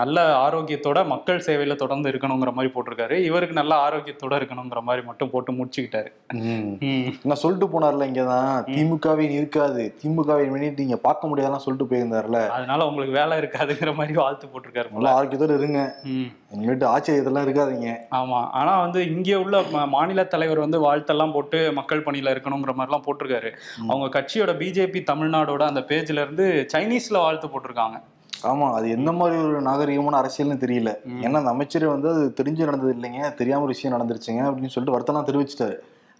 நல்ல 0.00 0.18
ஆரோக்கியத்தோட 0.46 0.98
மக்கள் 1.06 1.44
சேவையில 1.46 1.74
தொடர்ந்து 1.82 2.10
இருக்கணுங்கிற 2.10 2.52
மாதிரி 2.58 2.72
போட்டிருக்காரு. 2.76 3.16
இவருக்கு 3.28 3.58
நல்ல 3.60 3.72
ஆரோக்கியத்தோட 3.86 4.32
இருக்கணுங்கிற 4.40 4.80
மாதிரி 4.88 5.06
மட்டும் 5.06 5.30
போட்டு 5.30 5.52
முடிச்சுக்கிட்டாரு. 5.52 6.10
நான் 7.28 7.40
சொல்லிட்டு 7.42 7.68
போனார்ல 7.72 8.08
இங்கதான். 8.10 8.58
திமுகவே 8.74 9.26
இருக்காது 9.38 9.82
திமுகவை 10.02 10.46
வேண்டிட்டு 10.54 10.84
நீங்க 10.84 10.98
பார்க்க 11.08 11.30
முடியாதுலாம் 11.30 11.64
சொல்லிட்டு 11.66 11.90
போயிருந்தாருல. 11.92 12.40
அதனால 12.58 12.86
உங்களுக்கு 12.90 13.18
வேலை 13.20 13.38
இருக்காதுங்கிற 13.42 13.94
மாதிரி 14.00 14.16
வாழ்த்து 14.22 14.52
போட்டிருக்காரு 14.52 14.90
போல. 14.94 15.50
ஆரோக்கியத்தோட 15.52 15.60
இருங்க. 15.60 15.80
இனிமேட்டு 16.54 16.86
ஆச்சரியத்தெல்லாம் 16.86 17.46
இருக்காதீங்க. 17.46 17.90
ஆமா. 18.10 18.50
ஆனா 18.50 18.80
வந்து 18.80 19.10
இங்கே 19.10 19.34
உள்ள 19.34 19.62
மாநில 19.86 20.24
தலைவர் 20.24 20.58
வந்து 20.58 20.78
வாழ்த்தெல்லாம் 20.78 21.32
போட்டு 21.32 21.72
மக்கள் 21.72 22.04
பணியில 22.04 22.34
இருக்கணுங்கிற 22.34 22.74
மாதிரிலாம் 22.74 23.06
போட்டிருக்காரு. 23.06 23.50
அவங்க 23.88 24.20
கட்சியோட 24.20 24.52
பிஜேபி 24.52 25.02
தமிழ்நாடோட 25.02 25.62
அந்த 25.62 25.80
பேஜ்ல 25.80 26.24
இருந்து 26.24 26.68
சைனீஸ்ல 26.72 27.18
வாழ்த்து 27.18 27.48
போட்டிருக்காங்க. 27.48 27.98
ஆமா. 28.46 28.74
அது 28.74 28.90
எந்த 28.90 29.12
மாதிரி 29.12 29.42
ஒரு 29.42 29.60
நாகரிகமான 29.60 30.16
அரசியல்னு 30.22 30.62
தெரியல. 30.64 30.90
ஏன்னா 31.20 31.36
அந்த 31.36 31.50
அமைச்சர் 31.50 31.86
வந்து 31.86 32.08
அது 32.08 32.34
தெரிஞ்சு 32.40 32.64
நடந்தது 32.64 32.94
இல்லைங்க. 32.94 33.34
தெரியாம 33.34 33.62
ஒரு 33.62 33.68
விஷயம் 33.68 33.94
நடந்துருச்சுங்க 33.96 34.42
அப்படின்னு 34.42 34.66
சொல்லிட்டு 34.66 34.96
வருத்தம்லாம் 34.96 35.28
தெரிவிச்சிட்டாரு. 35.28 35.76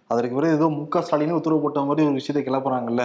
அதற்கு 0.07 0.35
பிறகு 0.35 0.53
ஏதோ 0.53 0.67
மு 0.67 0.87
க. 0.87 1.01
ஸ்டாலின் 1.01 1.31
உத்தரவு 1.31 1.61
போட்ட 1.61 1.79
மாதிரி 1.79 2.07
ஒரு 2.07 2.13
விஷயத்தை 2.13 2.53
கிளப்புறாங்கல்ல. 2.53 3.03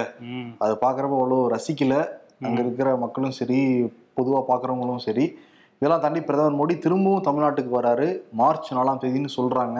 அதை 0.58 0.76
பார்க்குறப்ப 0.80 1.18
அவ்வளோ 1.18 1.56
ரசிக்கல. 1.56 1.96
அங்க 2.42 2.60
இருக்கிற 2.60 2.96
மக்களும் 2.96 3.30
சரி 3.30 3.82
பொதுவா 4.16 4.42
பார்க்குறவங்களும் 4.48 4.96
சரி. 4.96 5.38
இதெல்லாம் 5.78 6.02
தாண்டி 6.02 6.20
பிரதமர் 6.20 6.58
மோடி 6.60 6.78
திரும்பவும் 6.78 7.24
தமிழ்நாட்டுக்கு 7.24 7.72
வராரு. 7.80 8.20
மார்ச் 8.32 8.72
நாலாம் 8.72 9.02
தேதின்னு 9.02 9.28
சொல்றாங்க. 9.36 9.78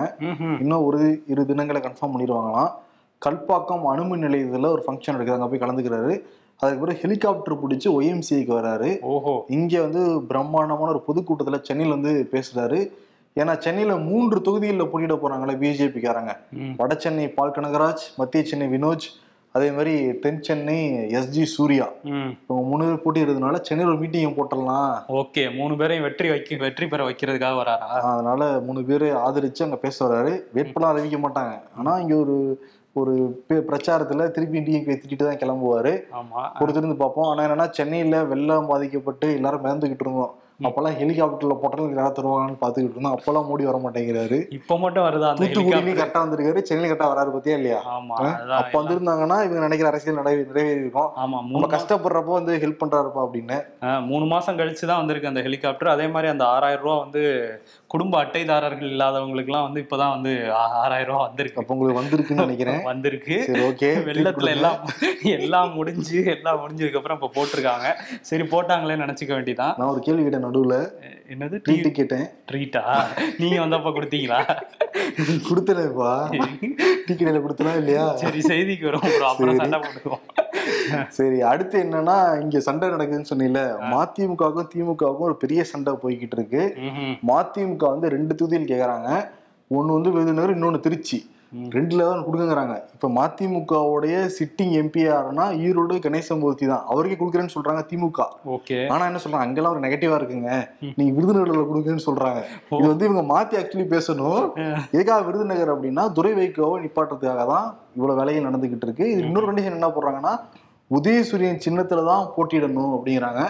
இன்னும் 0.61 0.85
ஒரு 0.85 1.23
இரு 1.27 1.47
தினங்களை 1.47 1.81
கன்ஃபார்ம் 1.83 2.13
பண்ணிடுவாங்களாம். 2.15 2.71
கல்பாக்கம் 3.27 3.87
அணுமின் 3.93 4.25
நிலையத்தில் 4.27 4.65
ஒரு 4.65 4.85
ஃபங்க்ஷன் 4.87 5.17
இருக்குது 5.17 5.37
அங்கே 5.37 5.49
போய் 5.53 5.65
கலந்துக்கிறாரு. 5.65 6.21
அதுக்கு 6.61 6.81
பிறகு 6.85 7.01
ஹெலிகாப்டர் 7.03 7.61
பிடிச்சி 7.63 7.89
ஒய்எம்சிஐக்கு 7.97 8.55
வராரு. 8.61 9.01
ஓஹோ. 9.01 9.45
இங்க 9.49 9.83
வந்து 9.83 10.23
பிரம்மாண்டமான 10.23 10.91
ஒரு 10.91 11.03
பொதுக்கூட்டத்துல 11.09 11.61
சென்னையில 11.63 11.97
வந்து 11.97 12.29
பேசுறாரு. 12.33 12.79
ஏன்னா 13.37 13.59
சென்னையில 13.59 13.97
மூன்று 13.97 14.43
தொகுதிகளில் 14.43 14.91
போட்டியிட 14.91 15.15
போறாங்களே 15.15 15.55
பிஜேபிக்காரங்க. 15.63 16.33
வட 16.77 16.95
சென்னை 16.95 17.29
பால் 17.29 17.51
கனகராஜ் 17.51 18.05
மத்திய 18.17 18.45
சென்னை 18.45 18.69
வினோஜ் 18.69 19.07
அதே 19.55 19.69
மாதிரி 19.71 19.95
தென் 20.25 20.41
சென்னை 20.47 20.77
எஸ்ஜி 21.19 21.45
சூர்யா. 21.55 21.87
இவங்க 22.49 22.63
மூணு 22.71 22.83
பேர் 22.87 23.03
போட்டியிடுறதுனால 23.05 23.61
சென்னையில் 23.69 23.93
ஒரு 23.93 24.01
மீட்டிங் 24.03 24.37
போட்டுடலாம். 24.39 24.93
ஓகே 25.21 25.43
மூணு 25.59 25.77
பேரையும் 25.77 26.07
வெற்றி 26.07 26.29
வைக்க 26.29 26.57
வெற்றி 26.65 26.87
பெற 26.87 27.05
வைக்கிறதுக்காக 27.09 27.57
வராரா? 27.61 27.89
அதனால 28.13 28.49
மூணு 28.67 28.83
பேர் 28.91 29.07
ஆதரிச்சு 29.27 29.67
அங்க 29.67 29.79
பேச 29.85 29.97
வர்றாரு 30.07 30.33
வேட்பாளர் 30.57 30.93
அறிவிக்க 30.93 31.21
மாட்டாங்க. 31.25 31.55
ஆனா 31.77 31.95
இங்க 32.05 32.17
ஒரு 32.25 32.37
ஒரு 33.01 33.15
பிரச்சாரத்துல 33.49 34.23
திருப்பி 34.37 34.61
டிஎம்கே 34.67 34.95
திட்டிட்டு 35.01 35.27
தான் 35.27 35.43
கிளம்புவாரு. 35.43 35.93
ஆமா. 36.21 36.41
பொறுத்திருந்து 36.61 36.97
பார்ப்போம். 37.03 37.29
ஆனா 37.31 37.43
என்னன்னா 37.47 37.67
சென்னையில 37.71 38.23
வெள்ளம் 38.25 38.71
பாதிக்கப்பட்டு 38.71 39.27
எல்லாரும் 39.35 39.65
மிதந்துகிட்டு 39.65 40.05
இருந்தோம். 40.07 40.35
அப்பெல்லாம் 40.61 40.97
ஹெலிகாப்டர்ல 41.01 41.55
போட்டாலும் 41.59 41.93
யாராவது 41.93 42.17
தருவாங்கன்னு 42.17 42.61
பாத்துக்கிட்டு 42.63 42.97
இருந்தோம். 42.97 43.17
அப்பெல்லாம் 43.17 43.47
மோடி 43.49 43.65
வர 43.69 43.77
மாட்டேங்கிறாரு. 43.83 44.39
இப்ப 44.57 44.79
மட்டும் 44.79 45.05
வருதா 45.05 45.29
ஹெலிகாப்டர்? 45.41 45.99
கரெக்டா 45.99 46.23
வந்திருக்காரு. 46.25 46.63
சென்னையில 46.69 46.89
கரெக்டா 46.91 47.11
வராரு 47.13 47.31
பத்தியா 47.35 47.57
இல்லையா? 47.59 47.79
அப்ப 48.59 48.75
வந்திருந்தாங்கன்னா 48.81 49.37
இவங்க 49.47 49.61
நினைக்கிற 49.61 49.89
அரசியல் 49.93 50.19
நிறைவே 50.21 50.43
நிறைவேறி 50.49 50.81
இருக்கும் 50.81 51.11
ஆமா 51.23 51.39
நம்ம 51.53 51.69
கஷ்டப்படுறப்போ 51.77 52.33
வந்து 52.39 52.55
ஹெல்ப் 52.65 52.81
பண்றாருப்பா 52.81 53.23
அப்படின்னு. 53.27 53.59
மூணு 54.09 54.25
மாசம் 54.25 54.59
கழிச்சு 54.59 54.85
தான் 54.87 55.01
வந்திருக்கு 55.03 55.31
அந்த 55.33 55.43
ஹெலிகாப்டர். 55.43 55.95
அதே 55.95 56.09
மாதிரி 56.09 56.31
அந்த 56.35 56.47
ஆறாயிரம் 56.55 56.85
ரூபா 56.85 56.97
வந்து 56.99 57.23
குடும்ப 57.91 58.15
அட்டைதாரர்கள் 58.23 58.91
இல்லாதவங்களுக்குலாம் 58.95 59.67
வந்து 59.69 59.83
இப்பதான் 59.85 60.15
வந்து 60.17 60.33
ஆறாயிரம் 60.81 61.13
ரூபா 61.13 61.23
வந்திருக்கு. 61.29 61.61
அப்ப 61.63 61.75
உங்களுக்கு 61.77 62.01
வந்திருக்குன்னு 62.01 62.47
நினைக்கிறேன். 62.47 62.83
வந்திருக்கு. 62.91 63.39
ஓகே. 63.69 63.93
வெள்ளத்துல 64.11 64.51
எல்லாம் 64.57 64.79
எல்லாம் 65.37 65.73
முடிஞ்சு 65.75 66.19
எல்லாம் 66.35 66.61
முடிஞ்சதுக்கு 66.65 67.01
அப்புறம் 67.03 67.21
இப்ப 67.21 67.33
போட்டிருக்காங்க. 67.39 67.87
சரி 68.31 68.47
போட்டாங்களே 68.53 69.01
நினைச்சுக்க 69.05 69.33
வேண்டியதான் 69.39 69.75
நான் 69.81 69.95
ஒரு 69.95 70.03
கேள்வி 70.09 70.23
கேட்டேன். 70.23 70.47
நடுவுல 70.49 70.77
என்னது? 71.33 71.57
ட்ரீட் 71.67 71.89
கேட்டேன். 71.99 72.27
ட்ரீட்டா 72.51 72.83
நீங்க 73.41 73.57
வந்தப்ப 73.65 73.93
கொடுத்தீங்களா? 73.97 74.41
கொடுத்தனேப்பா 75.49 76.13
டீ 77.07 77.13
கடையில 77.13 77.41
கொடுத்தனா 77.45 77.73
இல்லையா? 77.81 78.05
சரி 78.23 78.41
செய்திக்கு 78.51 78.87
வரும் 78.89 79.07
அப்புறம் 79.31 79.61
சண்டை 79.63 79.79
போட்டுக்குவோம். 79.83 80.25
சரி 81.17 81.39
அடுத்து 81.51 81.77
என்னன்னா 81.85 82.17
இங்க 82.43 82.61
சண்டை 82.67 82.87
நடக்குதுன்னு 82.93 83.31
சொன்னீங்கல்ல 83.31 83.63
மதிமுகவுக்கும் 83.93 84.71
திமுகவுக்கும் 84.73 85.29
ஒரு 85.31 85.37
பெரிய 85.43 85.61
சண்டை 85.73 85.93
போய்கிட்டு 86.03 86.37
இருக்கு. 86.39 86.63
மதிமுக 87.31 87.85
வந்து 87.95 88.09
ரெண்டு 88.17 88.33
தொகுதியில் 88.39 88.71
கேக்குறாங்க. 88.73 89.11
ஒண்ணு 89.79 89.97
வந்து 89.97 90.13
விருதுநகர் 90.15 90.55
இன்னொன்னு 90.57 90.85
திருச்சி. 90.87 91.19
ரெண்டுல 91.75 92.07
தான் 92.09 92.25
கொடுக்குங்கிறாங்க 92.25 92.75
இப்ப 92.95 93.09
மதிமுகவுடைய 93.19 94.17
சிட்டிங் 94.37 94.73
எம்பி 94.81 95.03
யாருன்னா 95.05 95.45
ஈரோடு 95.67 95.95
கணேசமூர்த்தி 96.07 96.67
தான். 96.73 96.85
அவருக்கே 96.91 97.17
கொடுக்குறேன்னு 97.21 97.55
சொல்றாங்க 97.55 97.83
திமுக. 97.91 98.27
ஓகே. 98.57 98.79
ஆனா 98.95 99.07
என்ன 99.11 99.21
சொல்றாங்க? 99.25 99.47
அங்கெல்லாம் 99.47 99.75
ஒரு 99.75 99.85
நெகட்டிவா 99.87 100.19
இருக்குங்க. 100.21 100.51
நீங்க 100.99 101.13
விருதுநகர்ல 101.19 101.65
கொடுக்குன்னு 101.71 102.07
சொல்றாங்க. 102.09 102.43
இது 102.79 102.89
வந்து 102.93 103.07
இவங்க 103.09 103.25
மாத்தி 103.35 103.57
ஆக்சுவலி 103.61 103.87
பேசணும். 103.95 104.43
எதுக்காக 104.97 105.21
விருதுநகர் 105.29 105.75
அப்படின்னா 105.75 106.05
துரை 106.19 106.33
வைகோவை 106.41 106.79
நிப்பாட்டுறதுக்காக 106.85 107.47
தான் 107.55 107.69
இவ்வளவு 107.99 108.19
வேலைகள் 108.21 108.49
நடந்துகிட்டு 108.49 108.89
இருக்கு. 108.89 109.07
இது 109.15 109.27
இன்னொரு 109.29 109.49
கண்டிஷன் 109.51 109.79
என்ன 109.79 109.91
போடுறாங்கன்னா 109.97 110.35
உதயசூரியன் 110.91 111.65
சின்னத்துல 111.65 112.05
தான் 112.13 112.29
போட்டியிடணும் 112.37 112.93
அப்படிங்கிறாங்க. 112.99 113.43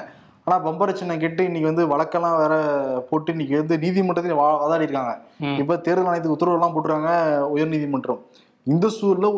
ஆனா 0.49 0.57
பம்பர 0.67 0.91
சின்னம் 0.99 1.23
கேட்டு 1.23 1.43
இன்னைக்கு 1.49 1.71
வந்து 1.71 1.85
வழக்கெல்லாம் 1.91 2.37
வேற 2.43 2.55
போட்டு 3.09 3.33
இன்னைக்கு 3.35 3.55
வந்து 3.61 3.77
நீதிமன்றத்தில் 3.83 4.39
வாதாடி 4.43 4.87
இருக்காங்க. 4.87 5.15
இப்ப 5.63 5.77
தேர்தல் 5.87 6.09
ஆணையத்துக்கு 6.11 6.37
உத்தரவெல்லாம் 6.37 6.73
போட்டுருக்காங்க 6.75 7.13
உயர் 7.55 7.73
நீதிமன்றம் 7.73 8.21
இந்த 8.73 8.87
சூழல்ல 8.95 9.29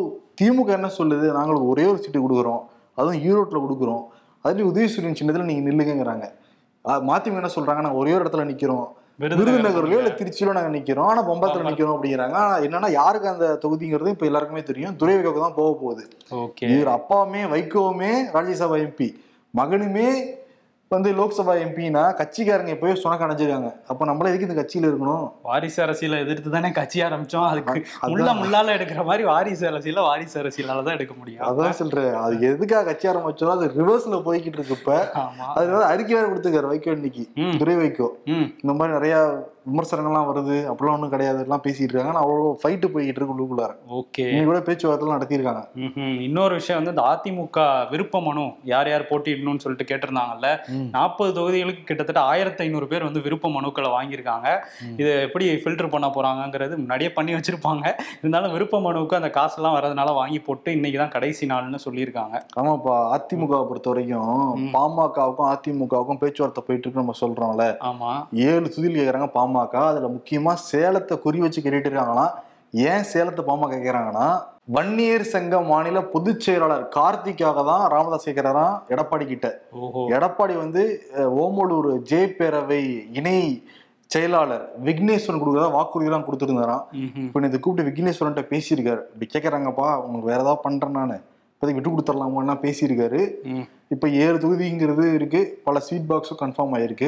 திமுக 0.41 0.71
என்ன 0.77 0.89
சொல்லுது? 0.99 1.25
நாங்களுக்கு 1.37 1.67
ஒரே 1.73 1.83
ஒரு 1.91 1.99
சீட்டு 2.03 2.19
கொடுக்குறோம். 2.25 2.61
அதுவும் 2.97 3.19
ஈரோட்டில் 3.27 3.63
கொடுக்குறோம். 3.65 4.03
அதுலயும் 4.45 4.69
உதயசூரியன் 4.71 5.17
சின்னத்துல 5.19 5.47
நீங்க 5.49 5.63
நில்லுங்கிறாங்க 5.69 6.27
மதிமுக 7.09 7.41
என்ன 7.41 7.51
சொல்றாங்க? 7.55 7.81
நாங்க 7.85 8.01
ஒரே 8.03 8.13
ஒரு 8.17 8.23
இடத்துல 8.25 8.45
நிக்கிறோம். 8.51 8.85
விருதுநகர்லயோ 9.21 9.97
இல்ல 10.01 10.11
திருச்சியிலோ 10.19 10.53
நாங்க 10.57 10.71
நிக்கிறோம். 10.77 11.09
ஆனா 11.11 11.21
பம்பரத்துல 11.27 11.65
நிக்கிறோம் 11.69 11.95
அப்படிங்கிறாங்க. 11.95 12.35
ஆனா 12.43 12.55
என்னன்னா 12.67 12.89
யாருக்கு 12.99 13.33
அந்த 13.33 13.47
தொகுதிங்கிறது 13.63 14.13
இப்ப 14.15 14.25
எல்லாருக்குமே 14.29 14.63
தெரியும். 14.69 14.95
துரைவைக்கு 15.01 15.43
தான் 15.45 15.59
போக 15.59 15.71
போகுது. 15.81 16.03
இவர் 16.73 16.95
அப்பாவுமே 16.97 17.41
வைகோவுமே 17.55 18.11
ராஜ்யசபா 18.37 18.77
எம்பி. 18.85 19.09
மகனுமே 19.53 20.07
வந்து 20.91 21.09
லோக்சபா 21.13 21.53
எம்பினா 21.61 22.01
கட்சிக்காரங்க 22.17 22.71
எப்பயோ 22.73 22.95
சொனக்க 23.01 23.25
அணைஞ்சிருக்காங்க 23.25 23.69
அப்ப 23.87 24.05
நம்மள 24.05 24.29
எதுக்கு 24.29 24.47
இந்த 24.47 24.57
கட்சியில 24.57 24.89
இருக்கணும்? 24.89 25.21
வாரிசு 25.41 25.79
அரசியலை 25.83 26.17
எதிர்த்து 26.19 26.49
தானே 26.49 26.71
கட்சி 26.71 26.97
ஆரம்பிச்சோம். 27.01 27.45
அதுக்கு. 27.51 27.79
முள்ள 28.05 28.33
முள்ளால 28.33 28.75
எடுக்கிற 28.75 29.05
மாதிரி 29.05 29.23
வாரிசு 29.23 29.63
அரசியல 29.69 30.01
வாரிசு 30.01 30.35
அரசியலால 30.41 30.83
தான் 30.83 30.93
எடுக்க 30.93 31.15
முடியும். 31.17 31.45
அதான் 31.49 31.79
சொல்றேன். 31.79 32.11
அது 32.23 32.47
எதுக்காக 32.49 32.83
கட்சி 32.83 33.07
ஆரம்பிச்சோம்? 33.09 33.53
அது 33.55 33.71
ரிவர்ஸ்ல 33.77 34.19
போய்கிட்டு 34.27 34.59
இருக்கு 34.59 34.77
இப்ப. 34.77 34.97
அது 35.55 35.71
அறிக்கை 35.85 36.15
வேற 36.15 36.27
கொடுத்துருக்காரு 36.27 36.71
வைகோ 36.73 36.91
இன்னைக்கு. 36.91 37.25
துரை 37.57 37.75
வைகோ 37.75 38.09
ம். 38.33 38.47
இந்த 38.63 38.73
மாதிரி 38.73 38.97
நிறைய 38.97 39.15
விமர்சனங்கள்லாம் 39.67 40.27
வருது. 40.27 40.55
அப்படிலாம் 40.69 40.93
ஒன்றும் 40.93 41.09
கிடையாது. 41.09 41.39
எல்லாம் 41.39 41.63
பேசிட்டு 41.63 41.89
இருக்காங்க. 41.89 42.13
ஆனா 42.13 42.23
அவ்வளோ 42.23 42.53
ஃபைட்டு 42.61 42.91
போய்கிட்டு 42.93 43.19
இருக்கு 43.19 43.35
உள்ளுக்குள்ளார. 43.35 43.73
ஓகே. 43.93 44.23
இன்னைக்கு 44.25 44.45
கூட 44.45 44.61
பேச்சுவார்த்தை 44.61 45.11
நடத்தியிருக்காங்க. 45.11 45.63
இன்னொரு 46.21 46.53
விஷயம் 46.53 46.79
வந்து 46.79 46.93
இந்த 46.95 47.03
அதிமுக 47.11 47.59
விருப்ப 47.91 48.21
மனு 48.21 48.45
யார் 48.65 48.89
யார் 48.89 49.09
போட்டியிடணும்னு 49.09 49.63
சொல்லிட்டு 49.65 49.89
கேட்டிருந்தாங்கல்ல. 49.91 50.47
நாற்பது 50.89 51.31
தொகுதிகளுக்கு 51.33 51.83
கிட்டத்தட்ட 51.83 52.21
ஆயிரத்தி 52.21 52.63
ஐநூறு 52.63 52.87
பேர் 52.87 53.03
வந்து 53.03 53.19
விருப்ப 53.19 53.49
மனுக்களை 53.49 53.89
வாங்கியிருக்காங்க. 53.89 54.57
இதை 54.97 55.21
எப்படி 55.21 55.55
ஃபில்டர் 55.55 55.89
பண்ண 55.89 56.07
போறாங்கங்கிறது 56.07 56.69
முன்னாடியே 56.69 57.11
பண்ணி 57.11 57.33
வச்சிருப்பாங்க. 57.33 57.93
இருந்தாலும் 58.19 58.51
விருப்ப 58.51 58.79
மனுவுக்கு 58.79 59.15
அந்த 59.15 59.29
காசெல்லாம் 59.29 59.75
வரதுனால 59.75 60.13
வாங்கி 60.13 60.39
போட்டு 60.39 60.71
இன்னைக்கு 60.71 60.99
தான் 60.99 61.09
கடைசி 61.09 61.47
நாள்னு 61.47 61.79
சொல்லியிருக்காங்க. 61.85 62.41
ஆமாப்பா 62.59 62.95
அதிமுகவை 63.17 63.67
பொறுத்த 63.67 63.89
வரைக்கும். 63.89 64.71
பாமகவுக்கும் 64.73 65.51
அதிமுகவுக்கும் 65.53 66.19
பேச்சுவார்த்தை 66.19 66.63
போயிட்டு 66.67 66.89
இருக்கு 66.89 67.03
நம்ம 67.03 67.13
சொல்றோம்ல. 67.21 67.77
ஆமா. 67.79 68.27
ஏழு 68.33 68.73
துதில் 68.77 68.99
கேக்குறாங்க 68.99 69.29
பாமக. 69.33 69.75
அதுல 69.75 70.07
முக்கியமா 70.07 70.55
சேலத்தை 70.71 71.19
குறி 71.19 71.39
வச்சு 71.39 71.61
கேட்டுட்டு 71.61 71.89
இருக்காங்களாம். 71.91 72.31
ஏன் 72.73 73.05
சேலத்தை 73.11 73.41
பாமக 73.47 73.77
கேக்குறாங்கன்னா 73.81 74.27
வன்னியர் 74.75 75.23
சங்க 75.31 75.55
மாநில 75.69 76.01
பொதுச் 76.13 76.43
செயலாளர் 76.45 76.83
கார்த்திக்காக 76.95 77.63
தான் 77.69 77.83
ராமதாஸ் 77.93 78.27
கேட்கிறாராம் 78.27 78.75
எடப்பாடி 78.93 79.25
கிட்ட. 79.31 79.47
எடப்பாடி 80.17 80.53
வந்து 80.63 80.83
ஓமலூர் 81.45 81.89
ஜே 82.11 82.21
பேரவை 82.37 82.81
இணை 83.19 83.39
செயலாளர் 84.13 84.63
விக்னேஸ்வரன் 84.87 85.41
கொடுக்குறதா 85.41 85.75
வாக்குறுதிலாம் 85.77 86.25
கொடுத்துருந்தாராம். 86.27 86.85
இப்போ 87.25 87.45
இதை 87.49 87.59
கூப்பிட்டு 87.59 87.89
விக்னேஸ்வரன்ட்ட 87.89 88.43
பேசியிருக்காரு. 88.53 89.03
இப்படி 89.11 89.29
கேட்குறாங்கப்பா 89.35 89.89
உங்களுக்கு 90.05 90.31
வேற 90.31 90.39
ஏதாவது 90.45 90.65
பண்றேன் 90.67 90.97
நான். 90.99 91.21
இப்போதைக்கு 91.53 91.79
விட்டு 91.79 91.93
கொடுத்துடலாமான்னா 91.93 92.57
பேசியிருக்காரு. 92.65 93.21
இப்போ 93.91 94.09
ஏழு 94.09 94.37
தொகுதிங்கிறது 94.37 95.13
இருக்கு. 95.13 95.61
பல 95.63 95.79
ஸ்வீட் 95.79 96.09
பாக்ஸும் 96.09 96.39
கன்ஃபார்ம் 96.39 96.73
ஆயிருக்கு. 96.73 97.07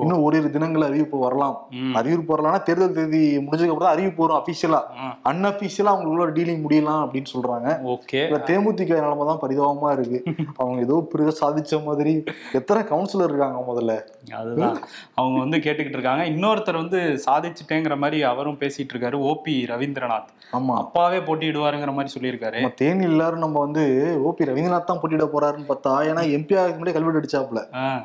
இன்னும் 0.00 0.18
ஓரிரு 0.18 0.50
தினங்கள் 0.50 0.82
அறிவிப்பு 0.82 1.18
வரலாம். 1.18 1.56
அறிவிப்பு 1.94 2.36
வரலாம்னா 2.36 2.62
தேர்தல் 2.62 2.92
தேதி 2.92 3.38
முடிஞ்சதுக்கு 3.38 3.74
அப்புறம் 3.74 3.92
அறிவிப்பு 3.92 4.26
வரும் 4.26 4.42
அபிஷியலா. 4.42 4.80
அன்அபிஷியலா 5.24 5.92
அவங்களுக்குள்ள 5.92 6.28
டீலிங் 6.38 6.62
முடியலாம் 6.66 7.02
அப்படின்னு 7.04 7.30
சொல்றாங்க. 7.34 7.68
ஓகே. 7.86 8.22
தேமுதிக 8.46 8.94
நிலைமை 8.94 9.26
தான் 9.26 9.42
பரிதாபமா 9.42 9.92
இருக்கு. 9.92 10.18
அவங்க 10.56 10.80
ஏதோ 10.80 11.06
பெரிய 11.10 11.32
சாதிச்ச 11.40 11.84
மாதிரி 11.84 12.14
எத்தனை 12.52 12.82
கவுன்சிலர் 12.82 13.30
இருக்காங்க 13.30 13.64
முதல்ல? 13.68 13.94
அதுதான். 14.32 14.78
அவங்க 15.14 15.38
வந்து 15.38 15.58
கேட்டுக்கிட்டு 15.58 15.98
இருக்காங்க. 15.98 16.24
இன்னொருத்தர் 16.24 16.82
வந்து 16.82 17.00
சாதிச்சுட்டேங்கிற 17.30 17.96
மாதிரி 17.96 18.22
அவரும் 18.22 18.58
பேசிட்டு 18.58 18.94
இருக்காரு. 18.94 19.18
ஓபி 19.28 19.56
ரவீந்திரநாத். 19.66 20.30
ஆமா. 20.52 20.74
அப்பாவே 20.76 21.18
போட்டியிடுவாருங்கிற 21.18 21.92
மாதிரி 21.92 22.12
சொல்லியிருக்காரு. 22.16 22.60
தேனி 22.74 23.04
எல்லாரும் 23.04 23.38
நம்ம 23.38 23.60
வந்து 23.60 23.84
ஓபி 24.28 24.44
ரவீந்திரநாத் 24.44 24.84
தான் 24.84 25.00
போட்டியிட 25.00 25.24
போறாருன்னு 25.26 25.68
பார்த்தா 25.68 25.94
ஏன்னா 26.08 26.21
எம்பி 26.36 26.54
ஆகுக்கு 26.60 26.78
முன்னாடி 26.78 26.96
கல்வெட்டு 26.96 27.20
அடிச்சாப்ல 27.20 27.60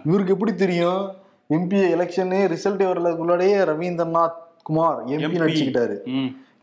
இவருக்கு 0.09 0.35
எப்படி 0.35 0.53
தெரியும்? 0.63 1.01
எம்பி 1.57 1.79
எலெக்ஷனே 1.95 2.39
ரிசல்ட் 2.53 2.83
வரதுக்குள்ளாடையே 2.89 3.57
ரவீந்திரநாத் 3.71 4.39
குமார் 4.69 4.99
எம்பி 5.15 5.27
MP. 5.29 5.41
நடிச்சுக்கிட்டாரு 5.43 5.95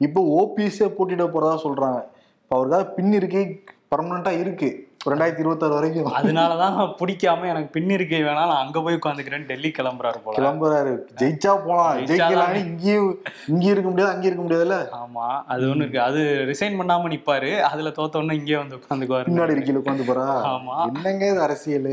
இப்போ 0.07 0.21
ஓபிஎஸ்ஸே 0.41 0.89
போட்டியிட 0.97 1.27
போறதா 1.35 1.57
சொல்றாங்க. 1.67 2.01
இப்போ 2.43 2.55
அவருக்காக 2.57 2.87
பின் 2.97 3.15
இருக்கை 3.19 3.45
பர்மனண்டா 3.93 4.33
இருக்கு. 4.43 4.69
ரெண்டாயிரத்தி 5.11 5.43
இருபத்தாறு 5.45 5.75
வரைக்கும். 5.77 6.09
அதனாலதான் 6.19 6.77
பிடிக்காம 7.01 7.49
எனக்கு 7.53 7.71
பின் 7.77 7.93
இருக்கை 7.97 8.21
வேணா 8.23 8.45
நான் 8.51 8.63
அங்க 8.65 8.83
போய் 8.83 8.99
உட்காந்துக்கிறேன் 9.01 9.47
டெல்லி 9.51 9.71
கிளம்புறாரு 9.79 10.21
போல. 10.25 10.37
கிளம்புறாரு. 10.39 10.93
ஜெயிச்சா 11.23 11.55
போலாம். 11.67 11.99
ஜெயிக்கலாம் 12.11 12.57
இங்கேயும் 12.65 13.11
இங்கேயும் 13.53 13.75
இருக்க 13.75 13.91
முடியாது 13.91 14.13
அங்கேயும் 14.15 14.33
இருக்க 14.33 14.47
முடியாதுல்ல? 14.47 14.79
ஆமா 15.03 15.27
அது 15.55 15.69
ஒண்ணு 15.73 15.85
இருக்கு. 15.85 16.01
அது 16.09 16.23
ரிசைன் 16.53 16.81
பண்ணாம 16.81 17.13
நிப்பாரு. 17.15 17.53
அதுல 17.71 17.93
தோத்த 18.01 18.23
உடனே 18.23 18.39
இங்கே 18.43 18.57
வந்து 18.63 18.81
உட்காந்துக்குவாரு. 18.81 19.29
பின்னாடி 19.31 19.57
இருக்கையில 19.57 19.83
உட்காந்து 19.85 20.11
போறா? 20.11 20.29
ஆமா. 20.55 20.79
என்னங்க 20.95 21.31
இது 21.35 21.43
அரசியல்? 21.49 21.93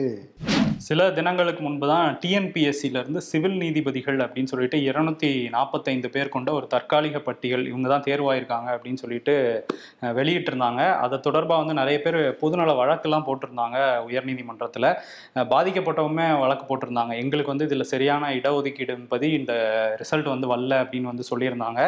சில 0.85 1.01
தினங்களுக்கு 1.11 1.61
முன்பு 1.63 1.87
தான் 1.87 2.07
டிஎன்பிஎஸ்சில 2.21 3.01
இருந்து 3.01 3.21
சிவில் 3.21 3.57
நீதிபதிகள் 3.57 4.17
அப்படின்னு 4.17 4.51
சொல்லிட்டு 4.51 4.77
இருநூத்தி 4.77 5.29
நாற்பத்தைந்து 5.55 6.09
பேர் 6.09 6.31
கொண்ட 6.35 6.49
ஒரு 6.53 6.67
தற்காலிக 6.67 7.19
பட்டியல் 7.19 7.65
இவங்க 7.67 7.87
தான் 7.89 8.05
தேர்வாயிருக்காங்க 8.07 8.69
அப்படின்னு 8.75 9.01
சொல்லிட்டு 9.03 9.35
வெளியிட்டிருந்தாங்க. 10.19 10.81
அதை 11.03 11.19
தொடர்பாக 11.19 11.61
வந்து 11.61 11.73
நிறைய 11.73 12.01
பேர் 12.01 12.17
பொதுநல 12.41 12.73
வழக்கெல்லாம் 13.01 13.27
போட்டிருந்தாங்க 13.27 13.77
உயர்நீதிமன்றத்தில் 14.07 14.87
பாதிக்கப்பட்டவங்க 15.53 16.23
வழக்கு 16.43 16.65
போட்டிருந்தாங்க. 16.69 17.13
எங்களுக்கு 17.23 17.53
வந்து 17.53 17.67
இதில் 17.69 17.89
சரியான 17.93 18.29
இடஒதுக்கீடு 18.39 18.93
என்பது 18.99 19.25
இந்த 19.39 19.53
ரிசல்ட் 20.01 20.29
வந்து 20.33 20.49
வரல 20.53 20.75
அப்படின்னு 20.83 21.11
வந்து 21.11 21.25
சொல்லியிருந்தாங்க. 21.31 21.81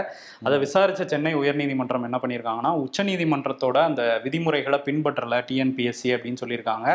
அதை 0.47 0.57
விசாரிச்ச 0.65 1.05
சென்னை 1.13 1.33
உயர்நீதிமன்றம் 1.41 2.07
என்ன 2.09 2.19
பண்ணியிருக்காங்கன்னா 2.23 2.73
உச்சநீதிமன்றத்தோட 2.85 3.77
அந்த 3.89 4.03
விதிமுறைகளை 4.25 4.79
பின்பற்றல 4.87 5.41
டிஎன்பிஎஸ்சி 5.49 6.11
அப்படின்னு 6.15 6.41
சொல்லியிருக்காங்க. 6.43 6.87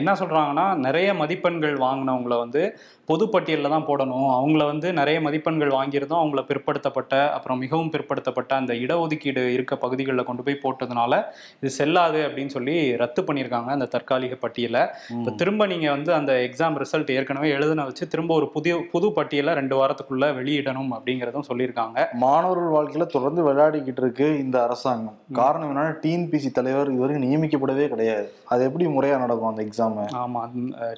என்ன 0.00 0.10
சொல்றாங்கன்னா 0.22 0.66
நிறைய 0.86 1.08
மதிப்பெண்கள் 1.22 1.76
வாங்கினவங்கள 1.86 2.36
வந்து 2.44 2.62
பொதுப்பட்டியலில் 3.10 3.72
தான் 3.74 3.86
போடணும். 3.88 4.26
அவங்கள 4.38 4.62
வந்து 4.70 4.88
நிறைய 5.00 5.18
மதிப்பெண்கள் 5.26 5.72
வாங்கியிருந்தோம். 5.76 6.22
அவங்கள 6.22 6.42
பிற்படுத்தப்பட்ட 6.50 7.14
அப்புறம் 7.36 7.60
மிகவும் 7.64 7.92
பிற்படுத்தப்பட்ட 7.94 8.52
அந்த 8.60 8.72
இடஒதுக்கீடு 8.84 9.44
இருக்க 9.56 9.76
பகுதிகளில் 9.84 10.26
கொண்டு 10.28 10.42
போய் 10.46 10.62
போட்டதுனால 10.64 11.20
இது 11.60 11.72
செல்லாது 11.78 12.20
அப்படின்னு 12.26 12.54
சொல்லி 12.56 12.76
ரத்து 13.02 13.22
பண்ணியிருக்காங்க 13.28 13.70
அந்த 13.76 13.88
தற்காலிக 13.94 14.36
பட்டியலை. 14.44 14.82
இப்போ 15.18 15.32
திரும்ப 15.42 15.66
நீங்கள் 15.72 15.94
வந்து 15.96 16.12
அந்த 16.18 16.32
எக்ஸாம் 16.48 16.78
ரிசல்ட் 16.84 17.14
ஏற்கனவே 17.16 17.50
எழுதின 17.58 17.86
வச்சு 17.88 18.06
திரும்ப 18.14 18.34
ஒரு 18.40 18.48
புதிய 18.56 18.74
புது 18.94 19.10
பட்டியலை 19.18 19.54
ரெண்டு 19.60 19.76
வாரத்துக்குள்ள 19.80 20.26
வெளியிடணும் 20.40 20.92
அப்படிங்கிறதும் 20.96 21.48
சொல்லியிருக்காங்க. 21.50 22.06
மாணவர்கள் 22.24 22.74
வாழ்க்கையில 22.76 23.06
தொடர்ந்து 23.16 23.42
விளையாடிக்கிட்டு 23.48 24.02
இருக்கு 24.04 24.28
இந்த 24.44 24.56
அரசாங்கம். 24.66 25.16
காரணம் 25.40 25.70
என்னன்னா 25.70 25.94
டிஎன்பிசி 26.04 26.50
தலைவர் 26.58 26.92
இதுவரைக்கும் 26.94 27.26
நியமிக்கப்படவே 27.28 27.86
கிடையாது. 27.94 28.26
அது 28.52 28.66
எப்படி 28.68 28.84
முறையா 28.96 29.16
நடக்கும் 29.24 29.50
அந்த 29.52 29.62
எக்ஸாம் 29.68 29.96
ஆமா. 30.22 30.42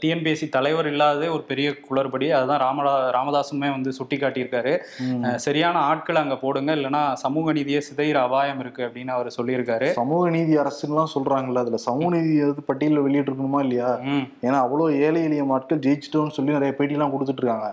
டிஎன்பிஎஸ்சி 0.02 0.48
தலைவர் 0.58 0.90
இல்லாததே 0.92 1.30
ஒரு 1.36 1.44
பெரிய 1.52 1.68
குளறுபடி 2.00 2.26
அதுதான் 2.38 2.62
ராமதா 2.64 2.92
ராமதாசுமே 3.16 3.68
வந்து 3.76 3.90
சுட்டி 3.98 4.16
காட்டியிருக்காரு 4.16 4.72
சரியான 5.46 5.78
ஆட்கள் 5.90 6.22
அங்க 6.22 6.36
போடுங்க 6.44 6.70
இல்லைன்னா 6.76 7.02
சமூக 7.24 7.52
நீதியை 7.58 7.80
சிதைகிற 7.88 8.18
அபாயம் 8.26 8.60
இருக்கு 8.64 8.82
அப்படின்னு 8.86 9.12
அவர் 9.16 9.28
சொல்லியிருக்காரு. 9.38 9.88
சமூக 10.00 10.30
நீதி 10.36 10.54
அரசுலாம் 10.62 11.12
சொல்றாங்கல்ல 11.14 11.64
அதுல 11.64 11.80
சமூக 11.88 12.10
நீதி 12.16 12.32
எது 12.46 12.62
பட்டியலில் 12.68 13.04
வெளியிட்டிருக்கணுமா 13.06 13.60
இல்லையா? 13.66 13.90
ஏன்னா 14.46 14.58
அவ்வளோ 14.64 14.86
ஏழை 15.06 15.22
எளிய 15.28 15.44
ஆட்கள் 15.56 15.84
ஜெயிச்சிட்டோம்னு 15.86 16.36
சொல்லி 16.38 16.56
நிறைய 16.56 16.74
பேட்டிலாம் 16.78 17.12
கொடுத்துட்டு 17.14 17.42
இருக்காங்க. 17.42 17.68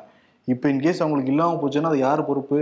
இப்போ 0.48 0.68
இன்கேஸ் 0.74 1.02
அவங்களுக்கு 1.04 1.34
இல்லாம 1.34 1.58
போச்சுன்னா 1.62 1.92
அது 1.94 2.00
யார் 2.08 2.28
பொறுப்பு? 2.30 2.60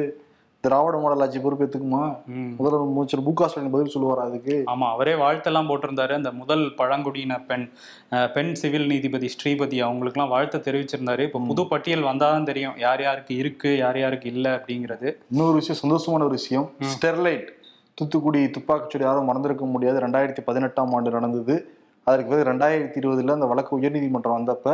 திராவிட 0.66 0.98
மாடல் 1.04 1.24
ஆட்சி 1.26 1.40
பொறுப்பு 1.44 1.64
எடுத்துக்குமா 1.66 2.02
ம் 2.36 2.54
முதலமைச்சர் 2.60 3.24
மு 3.28 3.34
க 3.40 3.48
ஸ்டாலின் 3.50 3.74
பதில் 3.76 3.94
சொல்லுவார் 3.96 4.22
அதுக்கு? 4.28 4.56
ஆமா 4.74 4.88
அவரே 4.96 5.14
வாழ்த்தெல்லாம் 5.24 5.70
போட்டிருந்தாரு. 5.70 6.14
அந்த 6.20 6.32
முதல் 6.42 6.64
பழங்குடியின 6.80 7.40
பெண் 7.50 7.66
பெண் 8.36 8.54
சிவில் 8.62 8.88
நீதிபதி 8.92 9.30
ஸ்ரீபதி 9.36 9.78
அவங்களுக்குலாம் 9.88 10.34
வாழ்த்து 10.34 10.60
தெரிவிச்சிருந்தாரு. 10.68 11.24
இப்போ 11.28 11.42
புது 11.52 11.66
பட்டியல் 11.72 12.08
வந்தாதான் 12.10 12.50
தெரியும். 12.50 12.76
யார் 12.86 13.04
யாருக்கு 13.08 13.36
இருக்கு 13.44 13.72
யார் 13.84 14.00
யாருக்கு 14.04 14.30
இல்லை 14.34 14.52
அப்படிங்கிறது. 14.58 15.08
இன்னொரு 15.34 15.56
விஷயம் 15.62 15.82
சந்தோஷமான 15.84 16.28
ஒரு 16.30 16.38
விஷயம். 16.40 16.68
ஸ்டெர்லைட் 16.94 17.48
தூத்துக்குடி 18.00 18.44
துப்பாக்கிச்சூடு 18.58 19.08
யாரும் 19.08 19.30
மறந்திருக்க 19.30 19.66
முடியாது. 19.76 20.00
ரெண்டாயிரத்தி 20.06 20.44
பதினெட்டாம் 20.50 20.94
ஆண்டு 20.98 21.16
நடந்தது. 21.18 21.56
அதற்கு 22.08 22.30
பிறகு 22.32 22.50
ரெண்டாயிரத்தி 22.52 23.00
இருபதுல 23.02 23.36
அந்த 23.38 23.50
வழக்கு 23.52 23.72
உயர்நீதிமன்றம் 23.80 24.38
வந்தப்ப 24.40 24.74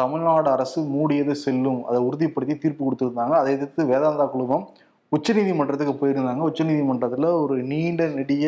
தமிழ்நாடு 0.00 0.48
அரசு 0.56 0.80
மூடியது 0.96 1.34
செல்லும். 1.44 1.80
அதை 1.88 2.00
உறுதிப்படுத்தி 2.08 2.56
தீர்ப்பு 2.64 2.82
கொடுத்திருந்தாங்க. 2.84 3.34
அதை 3.40 3.52
எதிர்த்து 3.56 3.84
வேதாந்தா 3.92 4.26
குழுமம் 4.34 4.66
உச்சநீதிமன்றத்துக்கு 5.12 5.94
போயிருந்தாங்க. 6.00 6.42
உச்சநீதிமன்றத்துல 6.50 7.30
ஒரு 7.42 7.54
நீண்ட 7.62 8.06
நெடிய 8.08 8.46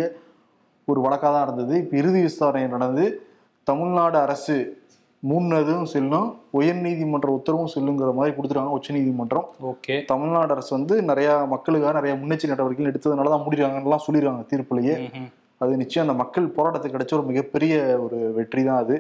ஒரு 0.89 1.01
வழக்காக 1.01 1.33
தான் 1.33 1.47
இருந்தது 1.47 1.75
இப்போ 1.83 1.95
இறுதி 1.97 2.21
விசாரணை 2.21 2.69
நடந்து 2.69 3.05
தமிழ்நாடு 3.67 4.19
அரசு 4.19 4.57
முன்னதும் 5.23 5.85
செல்லும் 5.85 6.29
உயர்நீதிமன்ற 6.59 7.29
உத்தரவும் 7.39 7.73
செல்லுங்கிற 7.75 8.13
மாதிரி 8.15 8.33
கொடுத்துருக்காங்க 8.37 8.77
உச்சநீதிமன்றம். 8.79 9.47
ஓகே. 9.71 9.97
தமிழ்நாடு 10.05 10.53
அரசு 10.53 10.71
வந்து 10.77 11.03
நிறைய 11.03 11.31
மக்களுக்காக 11.47 11.93
நிறைய 11.93 12.15
முன்னெச்சரிக்கை 12.15 12.55
நடவடிக்கைகள் 12.55 12.93
எடுத்ததுனால 12.93 13.33
தான் 13.35 13.45
முடிறாங்கலாம் 13.47 14.05
சொல்லிடுறாங்க 14.07 14.45
தீர்ப்புலயே 14.53 14.95
அது 15.61 15.77
நிச்சயம் 15.77 16.09
அந்த 16.09 16.23
மக்கள் 16.23 16.45
போராட்டத்துக்கு 16.57 16.95
கிடைச்ச 16.95 17.15
ஒரு 17.15 17.23
மிகப்பெரிய 17.23 17.75
ஒரு 18.05 18.19
வெற்றி 18.37 18.63
தான் 18.65 18.83
அது. 18.83 18.97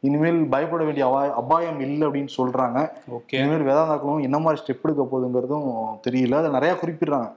இனிமேல் 0.00 0.38
பயப்பட 0.44 0.84
வேண்டிய 0.84 1.06
அபாய 1.06 1.34
அபாயம் 1.34 1.80
இல்லை 1.80 2.08
அப்படின்னு 2.08 2.28
சொல்றாங்க. 2.36 2.78
ஓகே. 3.10 3.34
இனிமேல் 3.40 3.66
வேதாந்தாக்களும் 3.66 4.22
என்ன 4.22 4.38
மாதிரி 4.38 4.62
ஸ்டெப் 4.62 4.84
எடுக்க 4.84 5.08
போகுதுங்கிறதும் 5.12 5.66
தெரியல. 6.08 6.34
அதை 6.34 6.50
நிறைய 6.50 6.76
குறிப்பிடுறாங்க. 6.80 7.28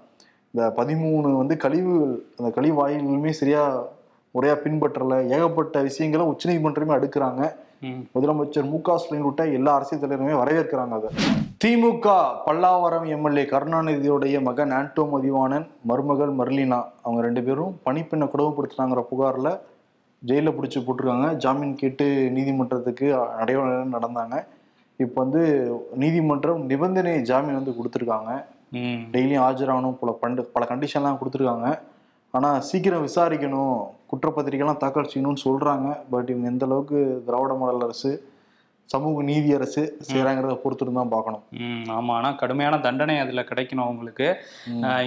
இந்த 0.53 0.73
பதிமூணு 0.77 1.37
வந்து 1.37 1.57
கழிவுகள் 1.57 2.23
அந்த 2.37 2.51
கழிவு 2.51 2.77
வாயில்களுமே 2.79 3.29
சரியா 3.29 3.83
முறையா 4.33 4.55
பின்பற்றல. 4.65 5.27
ஏகப்பட்ட 5.29 5.81
விஷயங்களை 5.81 6.25
உச்சநீதிமன்றமே 6.25 6.95
அடுக்குறாங்க. 6.99 7.43
முதலமைச்சர் 8.15 8.67
மு 8.71 8.77
க 8.87 8.95
ஸ்டாலின் 9.01 9.27
உட்பட 9.27 9.45
எல்லா 9.57 9.71
அரசியல் 9.77 10.01
தலைவருமே 10.01 10.33
வரவேற்கிறாங்க 10.41 10.95
அதை. 10.97 11.09
திமுக 11.61 12.07
பல்லாவரம் 12.45 13.07
எம்எல்ஏ 13.15 13.43
கருணாநிதியுடைய 13.51 14.37
மகன் 14.47 14.73
ஆண்டோ 14.79 15.03
மதிவாணன் 15.13 15.65
மருமகள் 15.89 16.33
மர்லினா 16.39 16.79
அவங்க 17.03 17.21
ரெண்டு 17.27 17.41
பேரும் 17.47 17.73
பணிப்பெண்ணை 17.85 18.27
கொடுமைப்படுத்துனாங்கிற 18.33 19.03
புகார்ல 19.11 19.51
ஜெயில 20.29 20.49
பிடிச்சி 20.55 20.79
போட்டிருக்காங்க. 20.79 21.29
ஜாமீன் 21.43 21.75
கேட்டு 21.81 22.05
நீதிமன்றத்துக்கு 22.35 23.07
நடைபெற 23.39 23.69
நடந்தாங்க. 23.95 24.35
இப்போ 25.03 25.17
வந்து 25.23 25.43
நீதிமன்றம் 26.03 26.61
நிபந்தனை 26.71 27.13
ஜாமீன் 27.29 27.59
வந்து 27.59 27.75
கொடுத்துருக்காங்க. 27.77 28.31
டெய்லியும் 29.13 29.45
ஆஜராகணும் 29.47 29.97
பல 30.01 30.11
பண்டு 30.23 30.41
பல 30.55 30.65
கண்டிஷன்லாம் 30.71 31.19
கொடுத்துருக்காங்க. 31.21 31.69
ஆனால் 32.37 32.61
சீக்கிரம் 32.67 33.05
விசாரிக்கணும். 33.07 33.79
குற்றப்பத்திரிக்கைலாம் 34.11 34.81
தாக்கல் 34.83 35.11
செய்யணும்னு 35.13 35.45
சொல்கிறாங்க 35.47 35.87
பட் 36.15 36.31
இவங்க 36.33 36.53
எந்த 36.53 36.65
அளவுக்கு 36.69 36.99
திராவிட 37.29 37.55
மாடல் 37.61 37.87
அரசு 37.87 38.11
சமூக 38.89 39.21
நீதி 39.27 39.49
அரசு 39.57 39.81
செய்கிறாங்கிறத 40.07 40.53
பொறுத்துட்டு 40.61 40.93
தான் 40.97 41.11
பார்க்கணும். 41.13 41.43
ம் 41.65 41.85
ஆமா. 41.97 42.13
ஆனா 42.19 42.29
கடுமையான 42.39 42.79
தண்டனை 42.85 43.13
அதுல 43.23 43.41
கிடைக்கணும் 43.49 43.83
அவங்களுக்கு. 43.85 44.27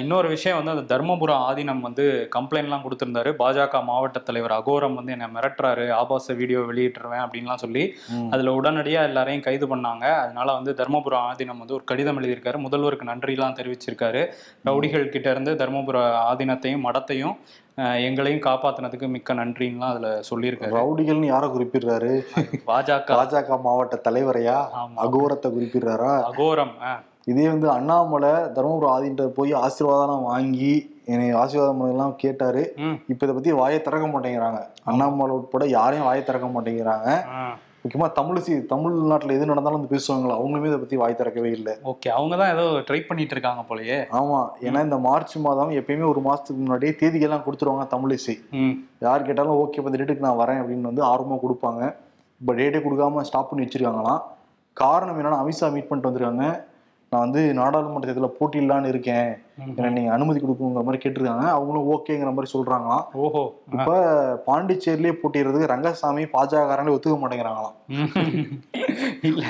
இன்னொரு 0.03 0.29
விஷயம் 0.35 0.59
வந்து 0.59 0.73
அந்த 0.75 0.85
தர்மபுரம் 0.93 1.43
ஆதீனம் 1.49 1.83
வந்து 1.87 2.05
கம்ப்ளைண்ட்லாம் 2.37 2.85
கொடுத்திருந்தாரு. 2.85 3.31
பாஜக 3.41 3.83
மாவட்ட 3.89 4.21
தலைவர் 4.29 4.55
அகோரம் 4.59 4.97
வந்து 4.99 5.15
என்ன 5.17 5.27
மிரட்டுறாரு. 5.35 5.85
ஆபாச 6.01 6.37
வீடியோ 6.41 6.63
வெளியிட்டுருவேன் 6.71 7.25
அப்படின்லாம் 7.25 7.63
சொல்லி. 7.65 7.85
அதுல 8.37 8.55
உடனடியா 8.61 9.03
எல்லாரையும் 9.11 9.45
கைது 9.49 9.69
பண்ணாங்க. 9.75 10.07
அதனால 10.23 10.55
வந்து 10.59 10.75
தர்மபுரம் 10.81 11.27
ஆதீனம் 11.33 11.61
வந்து 11.65 11.77
ஒரு 11.79 11.87
கடிதம் 11.93 12.21
எழுதியிருக்காரு. 12.21 12.61
முதல்வருக்கு 12.67 13.11
நன்றிலாம் 13.13 13.59
தெரிவிச்சிருக்காரு. 13.61 14.25
ரவுடிகள் 14.71 15.13
கிட்ட 15.17 15.29
இருந்து 15.37 15.55
தர்மபுர 15.65 16.07
ஆதீனத்தையும் 16.33 16.87
மடத்தையும் 16.89 17.37
எங்களையும் 18.07 18.43
காப்பாத்துனதுக்கு 18.43 19.07
மிக்க 19.15 19.35
நன்றின்லாம் 19.35 19.93
அதுல 19.93 20.09
சொல்லியிருக்காரு. 20.29 20.75
ரவுடிகள்னு 20.79 21.31
யாரை 21.33 21.49
குறிப்பிடுறாரு? 21.49 22.13
பாஜக. 22.69 23.09
பாஜக 23.19 23.59
மாவட்ட 23.67 23.97
தலைவரையா. 24.07 24.59
அகோரத்தை 25.05 25.51
குறிப்பிடுறாரா? 25.57 26.13
அகோரம் 26.31 26.75
இதே 27.33 27.45
வந்து 27.49 27.69
அண்ணாமலை 27.71 28.33
தருமபுரம் 28.57 28.95
ஆதின்ற 28.95 29.27
போய் 29.37 29.53
ஆசீர்வாதம் 29.65 30.27
வாங்கி 30.31 30.73
என்னை 31.13 31.29
ஆசீர்வாதம் 31.43 31.79
பண்ணதெல்லாம் 31.79 32.17
கேட்டாரு. 32.23 32.63
இப்ப 33.13 33.21
இதை 33.25 33.35
பத்தி 33.37 33.53
வாயை 33.61 33.79
திறக்க 33.83 34.07
மாட்டேங்கிறாங்க. 34.15 34.61
அண்ணாமலை 34.91 35.35
உட்பட 35.39 35.67
யாரையும் 35.77 36.09
வாயை 36.09 36.23
திறக்க 36.25 36.49
மாட்டேங்கிறாங்க. 36.57 37.09
அஹ். 37.85 37.87
முக்கியமா 37.87 38.07
தமிழிசி 38.15 38.53
தமிழ்நாட்டுல 38.67 39.35
எது 39.35 39.49
நடந்தாலும் 39.49 39.79
வந்து 39.79 39.93
பேசுவாங்களா? 39.93 40.35
அவங்களுமே 40.37 40.69
இதை 40.69 40.79
பத்தி 40.79 40.97
வாய் 40.97 41.17
திறக்கவே 41.17 41.51
இல்லை. 41.51 41.73
ஓகே 41.85 42.09
அவங்க 42.11 42.35
தான் 42.37 42.53
ஏதோ 42.53 42.65
ட்ரை 42.89 43.01
பண்ணிட்டு 43.03 43.35
இருக்காங்க 43.37 43.63
போலயே. 43.69 43.99
ஆமா 44.19 44.39
ஏன்னா 44.63 44.81
இந்த 44.83 44.99
மார்ச் 45.05 45.35
மாதம் 45.39 45.73
எப்பயுமே 45.79 46.07
ஒரு 46.09 46.21
மாசத்துக்கு 46.21 46.63
முன்னாடியே 46.63 46.93
தேதிகள்லாம் 47.01 47.45
கொடுத்துருவாங்க 47.47 47.85
தமிழிசை 47.93 48.37
யார் 49.03 49.27
கேட்டாலும் 49.27 49.57
ஓகே 49.57 49.79
இப்போ 49.79 49.91
இந்த 49.91 50.01
டேட்டுக்கு 50.01 50.27
நான் 50.27 50.41
வரேன் 50.41 50.61
அப்படின்னு 50.61 50.91
வந்து 50.91 51.05
ஆர்வமா 51.05 51.39
கொடுப்பாங்க. 51.43 51.83
இப்போ 52.41 52.55
டேட்டே 52.55 52.81
கொடுக்காம 52.81 53.23
ஸ்டாப் 53.23 53.51
பண்ணி 53.51 53.65
வச்சிருக்காங்களாம். 53.65 54.23
காரணம் 54.77 55.19
என்னன்னா 55.19 55.43
அமித்ஷா 55.43 55.69
மீட் 55.73 55.89
பண்ணிட்டு 55.89 56.11
வந்திருக்காங்க. 56.11 56.47
நான் 57.15 57.31
வந்து 57.31 57.55
நாடாளுமன்ற 57.55 58.13
தேர்தலில் 58.13 58.37
போட்டியிடலான்னு 58.41 58.87
இருக்கேன். 58.87 59.29
எனக்கு 59.67 59.91
நீங்க 59.91 60.13
அனுமதி 60.13 60.41
கொடுக்குங்கிற 60.41 60.85
மாதிரி 60.85 60.99
கேட்டிருக்காங்க. 61.03 61.45
அவங்களும் 61.49 61.91
ஓகேங்கிற 61.91 62.33
மாதிரி 62.33 62.49
சொல்றாங்களாம். 62.55 63.05
ஓஹோ. 63.13 63.43
இப்ப 63.73 63.99
பாண்டிச்சேரியிலே 64.47 65.13
போட்டிடுறதுக்கு 65.13 65.67
ரங்கசாமி 65.67 66.25
பாஜகரங்களே 66.25 66.95
ஒத்துக்க 66.97 67.19
மாட்டேங்கிறாங்களாம். 67.23 67.77
இல்ல. 69.23 69.45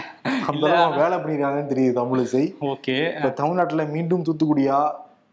அந்த 0.49 0.67
வேலை 0.97 1.19
பண்ணிருக்காங்கன்னு 1.19 1.73
தெரியுது 1.73 1.99
தமிழிசை. 2.01 2.45
ஓகே. 2.61 3.17
இப்ப 3.17 3.31
தமிழ்நாட்டுல 3.31 3.85
மீண்டும் 3.85 4.23
தூத்துக்குடியா 4.23 4.79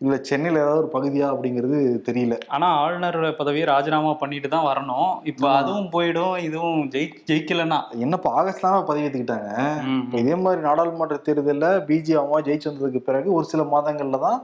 இல்ல 0.02 0.16
சென்னையில 0.20 0.62
ஏதாவது 0.62 0.82
ஒரு 0.82 0.90
பகுதியா 0.94 1.26
அப்படிங்கிறது 1.32 1.78
தெரியல. 2.08 2.36
ஆனா 2.48 2.68
ஆளுநர் 2.78 3.20
பதவியை 3.36 3.66
ராஜினாமா 3.66 4.14
பண்ணிட்டு 4.14 4.50
தான் 4.50 4.66
வரணும். 4.66 5.12
இப்ப. 5.24 5.44
அதுவும் 5.52 5.92
போயிடும் 5.92 6.38
இதுவும் 6.40 6.80
ஜெயி 6.90 7.08
ஜெயிக்கலன்னா. 7.28 7.80
என்னப்பா 8.00 8.30
ஆகஸ்ட் 8.34 8.62
தானே 8.62 8.80
பதவி 8.84 9.10
இப்ப 9.12 10.18
இதே 10.20 10.36
மாதிரி 10.36 10.62
நாடாளுமன்ற 10.62 11.18
தேர்தல்ல 11.28 11.68
பிஜே 11.90 12.16
அம்மா 12.16 12.40
ஜெயிச்சு 12.42 12.70
வந்ததுக்கு 12.70 13.02
பிறகு 13.02 13.30
ஒரு 13.34 13.46
சில 13.46 13.64
மாதங்கள்ல 13.74 14.20
தான் 14.20 14.40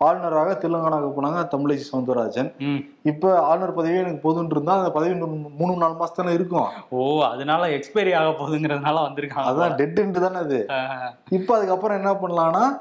ஆளுநராக 0.00 0.54
தெலுங்கானாவுக்கு 0.62 1.16
போனாங்க 1.16 1.40
தமிழிசை 1.52 1.84
சவுந்தரராஜன். 1.88 2.48
இப்ப 3.04 3.34
ஆளுநர் 3.40 3.74
பதவி 3.74 3.98
எனக்கு 3.98 4.22
போதுன்னு 4.24 4.50
இருந்தா 4.50 4.78
அந்த 4.78 4.90
பதவி 4.90 5.12
மூணு 5.58 5.76
நாலு 5.76 5.94
மாசம் 5.94 6.16
தானே 6.16 6.32
இருக்கும். 6.32 6.70
ஓ 6.90 7.02
அதனால 7.24 7.68
எக்ஸ்பைரி 7.68 8.14
ஆக 8.14 8.30
போகுதுங்கிறதுனால 8.32 9.02
வந்திருக்காங்க. 9.08 9.50
அதான் 9.50 9.76
டெட் 9.76 10.00
தானே 10.18 10.38
அது. 10.38 10.60
இப்ப 11.30 11.56
அதுக்கப்புறம் 11.56 12.00
என்ன 12.00 12.12
பண்ணலாம்னா 12.22 12.64
ம். 12.70 12.80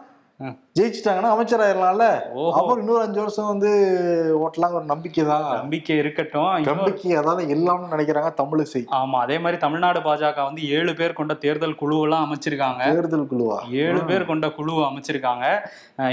ஜெயிச்சிட்டாங்கன்னா 0.78 1.32
அமைச்சராயிரலாம்ல. 1.34 2.06
ஓஹோ. 2.34 2.52
அப்புறம் 2.58 2.82
இன்னொரு 2.82 3.02
அஞ்சு 3.06 3.20
வருஷம் 3.20 3.50
வந்து 3.52 3.70
ஓட்டலாம் 4.44 4.76
ஒரு 4.80 4.86
நம்பிக்கை 4.86 5.24
தான் 5.26 5.46
நம்பிக்கை 5.56 5.96
இருக்கட்டும். 5.98 6.50
நம்பிக்கை 6.70 7.12
அதாவது 7.22 7.44
எல்லாம்னு 7.56 7.92
நினைக்கிறாங்க 7.94 8.32
தமிழிசை 8.42 8.82
ஆமா 9.00 9.18
அதே 9.26 9.38
மாதிரி 9.40 9.60
தமிழ்நாடு 9.66 10.00
பாஜக 10.00 10.44
வந்து 10.50 10.64
ஏழு 10.78 10.94
பேர் 10.96 11.18
கொண்ட 11.20 11.34
தேர்தல் 11.46 11.78
குழுவெல்லாம் 11.82 12.26
அமைச்சிருக்காங்க. 12.28 12.84
தேர்தல் 12.92 13.28
குழுவா? 13.34 13.58
ஏழு 13.86 14.02
பேர் 14.04 14.30
கொண்ட 14.32 14.50
குழு 14.52 14.76
அமைச்சிருக்காங்க. 14.90 15.46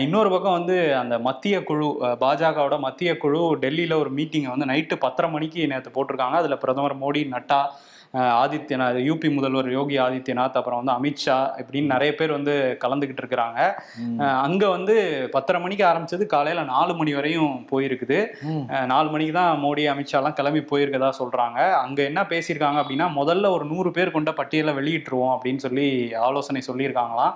இன்னொரு 0.07 0.31
பக்கம் 0.31 0.57
வந்து 0.59 0.79
அந்த 1.03 1.19
மத்திய 1.19 1.63
குழு 1.63 1.89
பாஜகவோட 2.25 2.79
மத்திய 2.79 3.17
குழு 3.17 3.43
டெல்லியில 3.65 3.99
ஒரு 3.99 4.11
மீட்டிங்கை 4.11 4.51
வந்து 4.55 4.71
நைட்டு 4.73 4.97
பத்தரை 5.07 5.31
மணிக்கு 5.31 5.69
நேற்று 5.75 5.93
போட்டிருக்காங்க. 5.97 6.39
அதுல 6.43 6.57
பிரதமர் 6.57 7.03
மோடி 7.05 7.23
நட்டா 7.37 7.61
ஆதித்யநாத் 8.15 8.99
யூபி 9.09 9.29
முதல்வர் 9.35 9.69
யோகி 9.73 9.97
ஆதித்யநாத் 9.99 10.57
அப்புறம் 10.59 10.81
வந்து 10.81 10.95
அமித்ஷா 10.99 11.37
இப்படின்னு 11.61 11.93
நிறைய 11.95 12.15
பேர் 12.15 12.37
வந்து 12.37 12.55
கலந்துகிட்டு 12.85 13.23
இருக்கிறாங்க. 13.23 13.59
அங்க 14.47 14.65
வந்து 14.69 14.95
பத்தரை 15.35 15.61
மணிக்கு 15.63 15.85
ஆரம்பிச்சது 15.85 16.27
காலையில 16.27 16.63
நாலு 16.63 16.95
மணி 16.95 17.15
வரையும் 17.15 17.55
போயிருக்குது. 17.73 18.21
நாலு 18.93 19.11
மணிக்கு 19.11 19.33
தான் 19.33 19.63
மோடி 19.65 19.85
அமித்ஷாலாம் 19.95 20.39
கிளம்பி 20.41 20.63
போயிருக்கதா 20.71 21.11
சொல்றாங்க. 21.21 21.59
அங்க 21.85 22.03
என்ன 22.03 22.23
பேசியிருக்காங்க 22.33 22.81
அப்படின்னா 22.83 23.09
முதல்ல 23.21 23.51
ஒரு 23.57 23.65
நூறு 23.65 23.91
பேர் 23.91 24.17
கொண்ட 24.17 24.33
பட்டியலை 24.33 24.75
வெளியிட்டுருவோம் 24.81 25.35
அப்படின்னு 25.37 25.65
சொல்லி 25.67 26.15
ஆலோசனை 26.15 26.63
சொல்லியிருக்காங்களாம். 26.69 27.35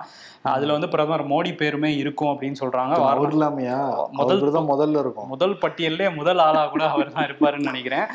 அதுல 0.51 0.73
வந்து 0.75 0.89
பிரதமர் 0.93 1.23
மோடி 1.31 1.51
பேருமே 1.59 1.89
இருக்கும் 2.01 2.31
அப்படின்னு 2.31 2.59
சொல்றாங்க. 2.61 2.93
அவர் 3.11 3.33
இல்லாமையா 3.35 3.77
முதல் 4.19 4.41
தான் 4.57 4.69
முதல்ல 4.71 5.01
இருக்கும். 5.03 5.29
முதல் 5.33 5.55
பட்டியல்லே 5.63 6.07
முதல் 6.19 6.41
ஆளா 6.45 6.63
கூட 6.73 6.83
அவர் 6.93 7.13
தான் 7.15 7.27
இருப்பாருன்னு 7.27 7.69
நினைக்கிறேன். 7.71 8.07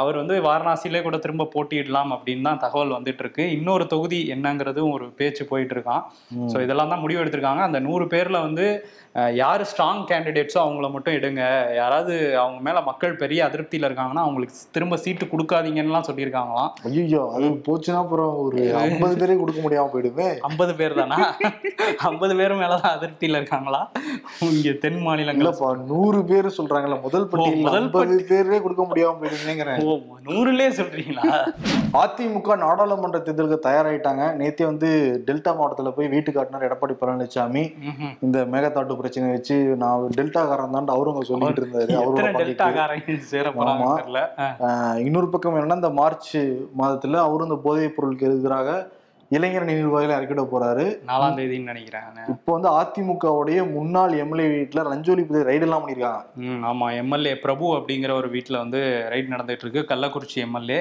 அவர் 0.00 0.20
வந்து 0.22 0.36
வாரணாசியிலே 0.48 1.02
கூட 1.08 1.18
திரும்ப 1.26 1.48
போட்டியிடலாம் 1.54 2.12
அப்படின்னு 2.16 2.48
தான் 2.48 2.62
தகவல் 2.64 2.96
வந்துட்டு 2.98 3.24
இருக்கு 3.24 3.44
இன்னொரு 3.58 3.86
தொகுதி 3.94 4.20
என்னங்கிறதும் 4.36 4.94
ஒரு 4.96 5.06
பேச்சு 5.20 5.44
போயிட்டு 5.52 5.76
இருக்கான். 5.76 6.02
ஸோ 6.52 6.56
இதெல்லாம் 6.66 6.92
தான் 6.94 7.04
முடிவு 7.04 7.22
எடுத்திருக்காங்க. 7.24 7.64
அந்த 7.70 7.80
நூறு 7.88 8.06
பேர்ல 8.14 8.40
வந்து 8.48 8.66
யாரு 9.42 9.62
ஸ்ட்ராங் 9.68 10.02
கேண்டிடேட்ஸோ 10.10 10.58
அவங்கள 10.64 10.88
மட்டும் 10.96 11.16
எடுங்க. 11.18 11.42
யாராவது 11.78 12.12
அவங்க 12.42 12.58
மேல 12.66 12.78
மக்கள் 12.88 13.14
பெரிய 13.22 13.40
அதிருப்தியில 13.46 13.88
இருக்காங்கன்னா 13.88 14.24
அவங்களுக்கு 14.26 14.58
திரும்ப 14.76 14.98
சீட்டு 15.04 15.24
கொடுக்காதீங்கன்னுலாம் 15.32 16.06
சொல்லியிருக்காங்களாம். 16.08 16.70
ஐயோ 16.90 17.22
அது 17.36 17.48
போச்சுன்னா 17.68 18.02
அப்புறம் 18.04 18.34
ஒரு 18.44 18.60
ஐம்பது 18.84 19.16
பேரே 19.22 19.36
கொடுக்க 19.40 19.60
முடியாம 19.64 19.90
போயிடுமே. 19.94 20.28
ஐம்பது 20.50 20.74
பேர் 20.80 20.98
தானா? 21.00 21.18
ஐம்பது 22.08 22.34
பேர் 22.38 22.54
மேலதான் 22.60 22.94
அதிருப்தியில 22.96 23.38
இருக்காங்களா? 23.40 23.80
இங்க 24.54 24.72
தென் 24.84 25.00
மாநிலங்கள். 25.06 25.42
இல்லப்பா 25.44 25.68
நூறு 25.90 26.20
பேர் 26.30 26.48
சொல்றாங்கல்ல 26.58 26.96
முதல் 27.06 27.26
முதல் 27.32 27.78
ஐம்பது 27.78 28.16
பேரே 28.30 28.58
கொடுக்க 28.64 28.84
முடியாம 28.90 29.30
ஓ 29.84 29.96
நூறுலயே 30.28 30.70
சொல்றீங்களா? 30.80 31.24
அதிமுக 32.02 32.56
நாடாளுமன்ற 32.64 33.18
தேர்தலுக்கு 33.26 33.58
தயாராயிட்டாங்க. 33.68 34.24
நேத்தே 34.40 34.66
வந்து 34.70 34.88
டெல்டா 35.28 35.52
மாவட்டத்துல 35.58 35.92
போய் 35.96 36.12
வீட்டு 36.14 36.30
காட்டினார் 36.36 36.66
எடப்பாடி 36.68 36.96
பழனிசாமி. 37.02 37.64
இந்த 38.26 38.38
மேகதாட்டு 38.54 38.98
பிரச்சனை 39.00 39.28
வச்சு 39.34 39.56
நான் 39.82 40.06
டெல்டாக்காரன் 40.18 40.76
தான் 40.76 40.94
அவரும் 40.96 41.14
அங்க 41.14 41.26
சொல்லிட்டு 41.32 41.62
இருந்தாரு 41.64 41.92
அவரோட 42.02 42.30
டெல்டா 42.40 42.68
இன்னொரு 45.06 45.28
பக்கம் 45.34 45.56
என்னன்னா 45.58 45.80
இந்த 45.82 45.92
மார்ச் 46.00 46.32
மாதத்துல 46.80 47.20
அவரும் 47.26 47.48
இந்த 47.48 47.60
போதைப் 47.66 47.94
பொருளுக்கு 47.96 48.28
எதிராக 48.30 48.70
இளைஞரணி 49.30 49.74
நிர்வாகிகளை 49.74 50.14
இறக்கிட 50.16 50.42
போறாரு? 50.52 50.84
நாலாம் 51.08 51.36
தேதின்னு 51.36 51.70
நினைக்கிறேன் 51.70 52.06
இப்போ 52.32 52.50
வந்து 52.52 52.68
அதிமுகவுடைய 52.78 53.60
முன்னாள் 53.70 54.14
எம்எல்ஏ 54.16 54.46
வீட்டுல 54.54 54.82
ரஞ்சோலி 54.88 55.24
புதை 55.24 55.42
ரைடு 55.42 55.66
எல்லாம் 55.66 55.82
பண்ணிருக்காங்க 55.82 56.22
ம் 56.46 56.64
ஆமா. 56.64 56.86
எம்எல்ஏ 57.02 57.34
பிரபு 57.38 57.66
அப்படிங்கிற 57.76 58.12
ஒரு 58.14 58.28
வீட்டில் 58.28 58.62
வந்து 58.64 58.80
ரைட் 59.08 59.32
நடந்துட்டு 59.34 59.64
இருக்கு. 59.66 59.82
கள்ளக்குறிச்சி 59.90 60.38
எம்எல்ஏ. 60.40 60.80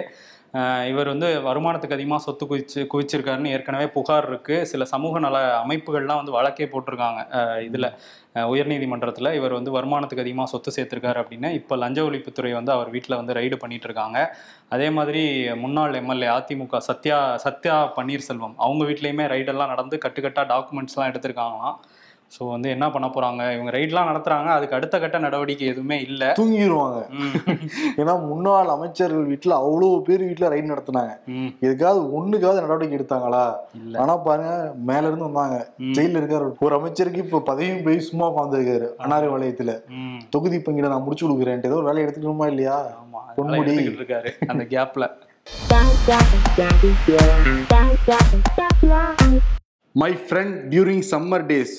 இவர் 0.91 1.09
வந்து 1.11 1.27
வருமானத்துக்கு 1.47 1.95
அதிகமாக 1.97 2.21
சொத்து 2.25 2.43
குவிச்சு 2.49 2.79
குவிச்சிருக்காருன்னு 2.91 3.51
ஏற்கனவே 3.55 3.87
புகார் 3.95 4.27
இருக்குது 4.29 4.67
சில 4.71 4.85
சமூக 4.93 5.19
நல 5.25 5.37
அமைப்புகள்லாம் 5.63 6.21
வந்து 6.21 6.35
வழக்கே 6.37 6.67
போட்டிருக்காங்க 6.71 7.19
இதில். 7.67 7.89
உயர்நீதிமன்றத்தில் 8.53 9.29
இவர் 9.37 9.55
வந்து 9.57 9.71
வருமானத்துக்கு 9.77 10.25
அதிகமாக 10.25 10.51
சொத்து 10.53 10.71
சேர்த்திருக்காரு 10.77 11.21
அப்படின்னு 11.23 11.49
இப்போ 11.59 11.75
லஞ்ச 11.83 11.99
ஒழிப்புத்துறை 12.07 12.51
வந்து 12.57 12.73
அவர் 12.75 12.89
வீட்டில் 12.95 13.19
வந்து 13.19 13.37
ரைடு 13.39 13.55
பண்ணிட்டு 13.63 13.87
இருக்காங்க 13.89 14.19
அதே 14.75 14.89
மாதிரி 14.97 15.23
முன்னாள் 15.63 15.99
எம்எல்ஏ 16.01 16.29
அதிமுக 16.37 16.81
சத்யா 16.89 17.19
சத்யா 17.45 17.77
பன்னீர்செல்வம் 17.97 18.57
அவங்க 18.65 18.85
வீட்லேயுமே 18.91 19.27
ரைடெல்லாம் 19.35 19.73
நடந்து 19.75 19.97
கட்டுக்கட்டாக 20.05 20.47
டாக்குமெண்ட்ஸ்லாம் 20.53 21.11
எடுத்திருக்காங்களாம். 21.11 21.77
ஸோ 22.31 22.41
வந்து 22.49 22.67
என்ன 22.69 22.85
பண்ண 22.89 23.07
போறாங்க? 23.07 23.43
இவங்க 23.53 23.71
ரைட்லாம் 23.71 24.09
நடத்துறாங்க. 24.09 24.49
அதுக்கு 24.55 24.75
அடுத்த 24.75 24.95
கட்ட 24.99 25.17
நடவடிக்கை 25.19 25.67
எதுவுமே 25.67 25.97
இல்லை. 26.03 26.27
தூங்கிடுவாங்க 26.39 26.99
ஏன்னா 28.01 28.13
முன்னாள் 28.25 28.73
அமைச்சர்கள் 28.73 29.29
வீட்டுல 29.31 29.55
அவ்வளவு 29.61 30.03
பேர் 30.07 30.25
வீட்டுல 30.25 30.51
ரைடு 30.53 30.71
நடத்துனாங்க. 30.71 31.13
எதுக்காவது 31.65 32.01
ஒண்ணுக்காவது 32.17 32.63
நடவடிக்கை 32.63 32.97
எடுத்தாங்களா? 32.99 33.43
இல்ல. 33.79 33.95
ஆனா 34.01 34.15
பாருங்க 34.25 34.51
மேல 34.89 35.07
இருந்து 35.07 35.27
வந்தாங்க. 35.29 35.57
ஜெயில 35.97 36.21
இருக்காரு. 36.21 36.49
ஒரு 36.67 36.75
அமைச்சருக்கு 36.75 37.25
இப்ப 37.25 37.43
பதவியும் 37.49 37.83
போய் 37.83 38.07
சும்மா 38.09 38.27
உட்காந்துருக்காரு 38.31 38.89
அனாரி 38.99 39.29
வளையத்துல. 39.33 39.73
ம். 39.97 40.19
தொகுதி 40.29 40.59
பங்கீட 40.59 40.87
நான் 40.87 41.05
முடிச்சு 41.05 41.25
கொடுக்குறேன் 41.25 41.65
ஏதோ 41.65 41.79
ஒரு 41.79 41.89
வேலையை 41.89 42.05
எடுத்துக்கணுமா 42.05 42.47
இல்லையா? 42.47 42.77
ஆமா 43.01 43.21
பொன்முடி. 43.37 43.75
இருக்காரு 43.93 44.31
அந்த 44.49 44.65
கேப்ல 44.73 45.05
my 49.95 50.11
friend 50.23 50.55
during 50.71 51.05
summer 51.11 51.45
days 51.47 51.73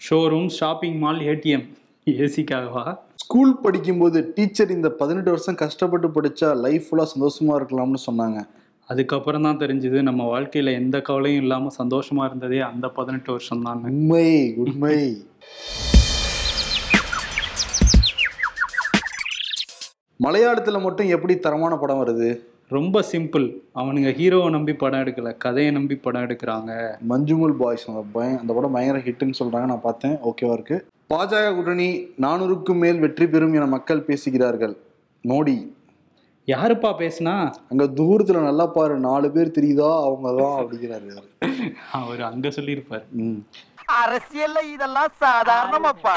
showroom 0.00 0.48
shopping 0.48 0.98
mall 0.98 1.20
ATM 1.30 1.64
ஏசிக்காகவா? 2.06 2.82
School 3.14 3.52
படிக்கும்போது 3.60 4.18
டீச்சர் 4.34 4.70
இந்த 4.70 4.88
பதினெட்டு 4.90 5.30
வருஷம் 5.30 5.58
கஷ்டப்பட்டு 5.62 6.08
படிச்சா 6.08 6.48
லைஃப் 6.64 6.84
ஃபுல்லா 6.86 7.06
சந்தோஷமா 7.14 7.54
இருக்கலாம்னு 7.58 8.00
சொன்னாங்க. 8.06 8.40
அதுக்கப்புறம் 8.90 9.42
தான் 9.42 9.58
தெரிஞ்சது 9.58 10.00
நம்ம 10.02 10.24
வாழ்க்கையில 10.32 10.72
எந்த 10.80 11.00
கவலையும் 11.00 11.40
இல்லாம 11.40 11.72
சந்தோஷமா 11.78 12.24
இருந்ததே 12.24 12.60
அந்த 12.60 12.88
பதினெட்டு 12.88 13.30
வருஷம் 13.32 13.62
தான் 13.62 13.82
உண்மை 13.90 14.28
உண்மை. 14.64 14.98
மலையாளத்துல 20.20 20.80
மட்டும் 20.82 21.08
எப்படி 21.08 21.36
தரமான 21.38 21.74
படம் 21.76 22.02
வருது? 22.04 22.30
ரொம்ப 22.70 23.02
சிம்பிள். 23.12 23.44
அவனுங்க 23.74 24.10
ஹீரோவை 24.10 24.50
நம்பி 24.50 24.74
படம் 24.74 25.00
எடுக்கல 25.00 25.36
கதையை 25.36 25.70
நம்பி 25.70 25.96
படம் 25.96 26.22
எடுக்கிறாங்க. 26.22 26.70
மஞ்சுமல் 27.08 27.56
பாய்ஸ் 27.56 27.88
அந்த 27.88 28.02
பய 28.12 28.38
அந்த 28.40 28.52
படம் 28.52 28.72
பயங்கர 28.72 28.98
ஹிட்னு 28.98 29.38
சொல்றாங்க 29.38 29.64
நான் 29.64 29.80
பார்த்தேன். 29.80 30.16
ஓகேவா 30.22 30.52
இருக்கு? 30.52 30.76
பாஜக 31.10 31.54
கூட்டணி 31.54 31.88
நானூறுக்கும் 32.20 32.74
மேல் 32.74 32.98
வெற்றி 32.98 33.26
பெறும் 33.26 33.54
என 33.54 33.66
மக்கள் 33.66 34.02
பேசுகிறார்கள். 34.02 34.74
மோடி. 35.24 35.56
யாருப்பா 36.48 36.90
பேசுனா? 36.98 37.34
அங்க 37.70 37.84
தூரத்துல 37.84 38.42
நல்லா 38.42 38.66
பாரு 38.66 38.98
நாலு 38.98 39.30
பேர் 39.30 39.56
தெரியுதா? 39.58 39.90
அவங்க 40.04 40.42
தான் 40.42 40.58
அப்படிங்கிறாரு 40.58 41.08
அவரு. 42.00 42.24
அங்க 42.24 42.48
சொல்லியிருப்பாரு. 42.48 43.04
ம். 43.12 43.40
அரசியல்ல 44.02 44.62
இதெல்லாம் 44.74 45.12
சாதாரணமாப்பா. 45.20 46.14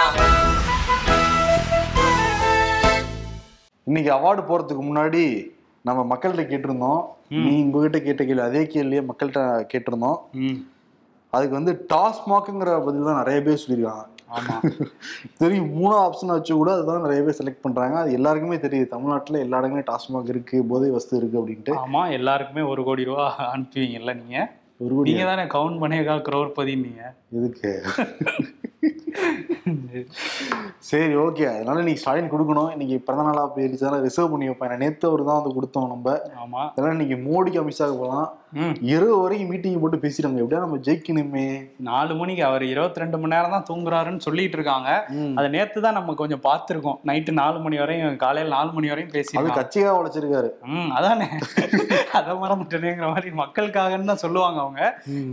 இன்னைக்கு 3.88 4.12
அவார்டு 4.12 4.42
போறதுக்கு 4.48 4.84
முன்னாடி 4.84 5.24
நம்ம 5.82 6.16
மக்கள்கிட்ட 6.16 6.44
கேட்டிருந்தோம். 6.52 7.06
நீ 7.30 7.64
உங்ககிட்ட 7.64 8.00
கேட்ட 8.00 8.26
கேள்வி 8.26 8.42
அதே 8.42 8.68
கேள்வியை 8.68 9.06
மக்கள்கிட்ட 9.06 9.68
கேட்டிருந்தோம். 9.74 10.20
அதுக்கு 11.30 11.56
வந்து 11.56 11.86
டாஸ்மாக்ங்கிற 11.94 12.86
பதில் 12.86 13.04
தான் 13.04 13.18
நிறைய 13.18 13.42
பேர் 13.42 13.64
சொல்லியிருக்காங்க. 13.68 14.06
ஆமா. 14.36 14.56
தெரியும் 15.38 15.74
மூணு 15.74 15.98
ஆப்ஷன் 15.98 16.26
வச்சு 16.26 16.56
கூட 16.56 16.72
அதுதான் 16.72 17.02
நிறைய 17.02 17.24
பேர் 17.24 17.38
செலக்ட் 17.44 17.62
பண்றாங்க. 17.62 17.98
அது 17.98 18.12
எல்லாருக்குமே 18.12 18.56
தெரியுது. 18.56 18.88
தமிழ்நாட்டுல 18.88 19.40
எல்லா 19.40 19.58
இடமே 19.58 19.80
டாஸ்மாக் 19.80 20.30
இருக்கு 20.30 20.64
போதை 20.64 20.90
வஸ்து 20.90 21.18
இருக்கு 21.18 21.40
அப்படின்ட்டு. 21.40 21.74
ஆமா 21.76 22.12
எல்லாருக்குமே 22.12 22.62
ஒரு 22.62 22.84
கோடி 22.84 23.04
ரூபா 23.04 23.54
அனுப்புவீங்கல்ல 23.56 24.16
நீங்க? 24.16 24.52
ஒரு 24.78 24.96
கோடி 24.96 25.14
நீங்க 25.14 25.26
தானே 25.26 25.42
கவுண்ட் 25.42 26.22
crorepati 26.30 26.82
நீங்க 26.82 27.16
எதுக்கு? 27.32 27.84
சரி 30.90 31.16
ஓகே 31.24 31.46
அதனால 31.54 31.82
நீ 31.88 31.94
ஸ்டாலின் 32.02 32.32
கொடுக்கணும். 32.34 32.70
இன்னைக்கு 32.76 32.96
பிறந்த 33.08 33.24
நாளா 33.28 33.44
போயிருச்சு 33.56 34.04
ரிசர்வ் 34.08 34.32
பண்ணி 34.34 34.50
வைப்பேன். 34.50 34.80
நேத்து 34.84 35.06
ஒரு 35.16 35.24
தான் 35.30 35.40
வந்து 35.40 35.56
கொடுத்தோம் 35.58 35.90
நம்ம. 35.94 36.16
ஆமா. 36.44 36.62
அதனால 36.74 36.96
இன்னைக்கு 36.98 37.18
மோடிக்கு 37.28 37.62
அமித்ஷாக்கு 37.62 37.98
போகலாம் 38.04 38.28
இரவு 38.92 39.16
வரைக்கும் 39.24 39.50
மீட்டிங் 39.52 39.82
போட்டு 39.82 39.98
பேசிட்டாங்க 40.04 40.42
எப்படியா 40.42 40.62
நம்ம 40.64 40.78
ஜெயிக்கணுமே. 40.86 41.48
நாலு 41.90 42.14
மணிக்கு 42.20 42.44
அவர் 42.50 42.64
இருபத்தி 42.72 43.02
ரெண்டு 43.02 43.18
மணி 43.22 43.34
நேரம் 43.34 43.56
தான் 43.56 43.66
தூங்குறாருன்னு 43.70 44.26
சொல்லிட்டு 44.28 44.58
இருக்காங்க. 44.60 44.90
அதை 45.38 45.48
நேத்து 45.56 45.84
தான் 45.86 45.98
நம்ம 46.00 46.16
கொஞ்சம் 46.22 46.44
பார்த்திருக்கோம். 46.48 46.98
நைட்டு 47.10 47.34
நாலு 47.42 47.58
மணி 47.66 47.80
வரையும் 47.82 48.18
காலையில 48.24 48.54
நாலு 48.58 48.72
மணி 48.78 48.92
வரையும் 48.92 49.10
அது 49.12 49.18
பேசியிருக்காங்க 49.18 49.60
கட்சியாக 49.60 50.00
உழைச்சிருக்காரு. 50.00 50.50
ம் 50.76 50.90
அதானே. 51.00 51.28
அதை 52.20 52.34
மறந்துட்டேனேங்கிற 52.44 53.10
மாதிரி 53.14 53.32
மக்களுக்காகன்னு 53.44 54.12
தான் 54.12 54.24
சொல்லுவாங்க 54.26 54.60
அவங்க. 54.66 54.82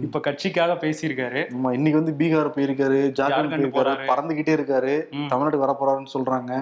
இப்ப 0.09 0.23
கட்சிக்காக 0.29 0.77
பேசியிருக்காரு. 0.85 1.43
ஆமா 1.57 1.73
இன்னைக்கு 1.79 2.01
வந்து 2.01 2.17
பீகார் 2.21 2.55
போயிருக்காரு 2.59 3.01
ஜார்க்கண்ட் 3.21 3.66
போறாரு. 3.75 4.07
பறந்துகிட்டே 4.11 4.53
இருக்காரு. 4.57 4.95
தமிழ்நாட்டுக்கு 5.31 5.65
வர 5.65 5.75
போறாருன்னு 5.81 6.15
சொல்றாங்க. 6.15 6.53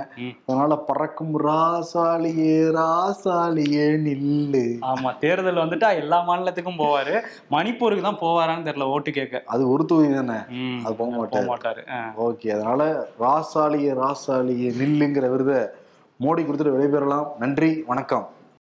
அதனால 0.47 0.77
பறக்கும் 0.89 1.35
ராசாலியே 1.47 2.57
ராசாலியே 2.79 3.87
நில்லு. 4.07 4.65
ஆமா 4.91 5.13
தேர்தல் 5.19 5.63
வந்துட்டா 5.63 5.91
எல்லா 5.95 6.19
மாநிலத்துக்கும் 6.29 6.81
போவாரு. 6.83 7.17
மணிப்பூருக்கு 7.51 8.07
தான் 8.09 8.21
போவாரான்னு 8.21 8.67
தெரியல 8.69 8.91
ஓட்டு 8.97 9.13
கேட்க. 9.13 9.43
அது 9.47 9.71
ஒரு 9.71 9.85
தொகுதி 9.85 10.15
தானே? 10.15 10.39
அது 10.85 10.95
போக 10.95 11.11
மாட்டாரு. 11.17 11.49
மாட்டாரு. 11.53 11.85
ஓகே 12.27 12.51
அதனால 12.57 13.09
ராசாலியே 13.21 13.95
ராசாலியே 14.03 14.71
நில்லுங்கிற 14.83 15.31
விருதை 15.31 15.61
மோடி 16.21 16.43
கொடுத்துட்டு 16.45 16.75
விடைபெறலாம். 16.75 17.27
நன்றி 17.39 17.71
வணக்கம். 17.87 18.27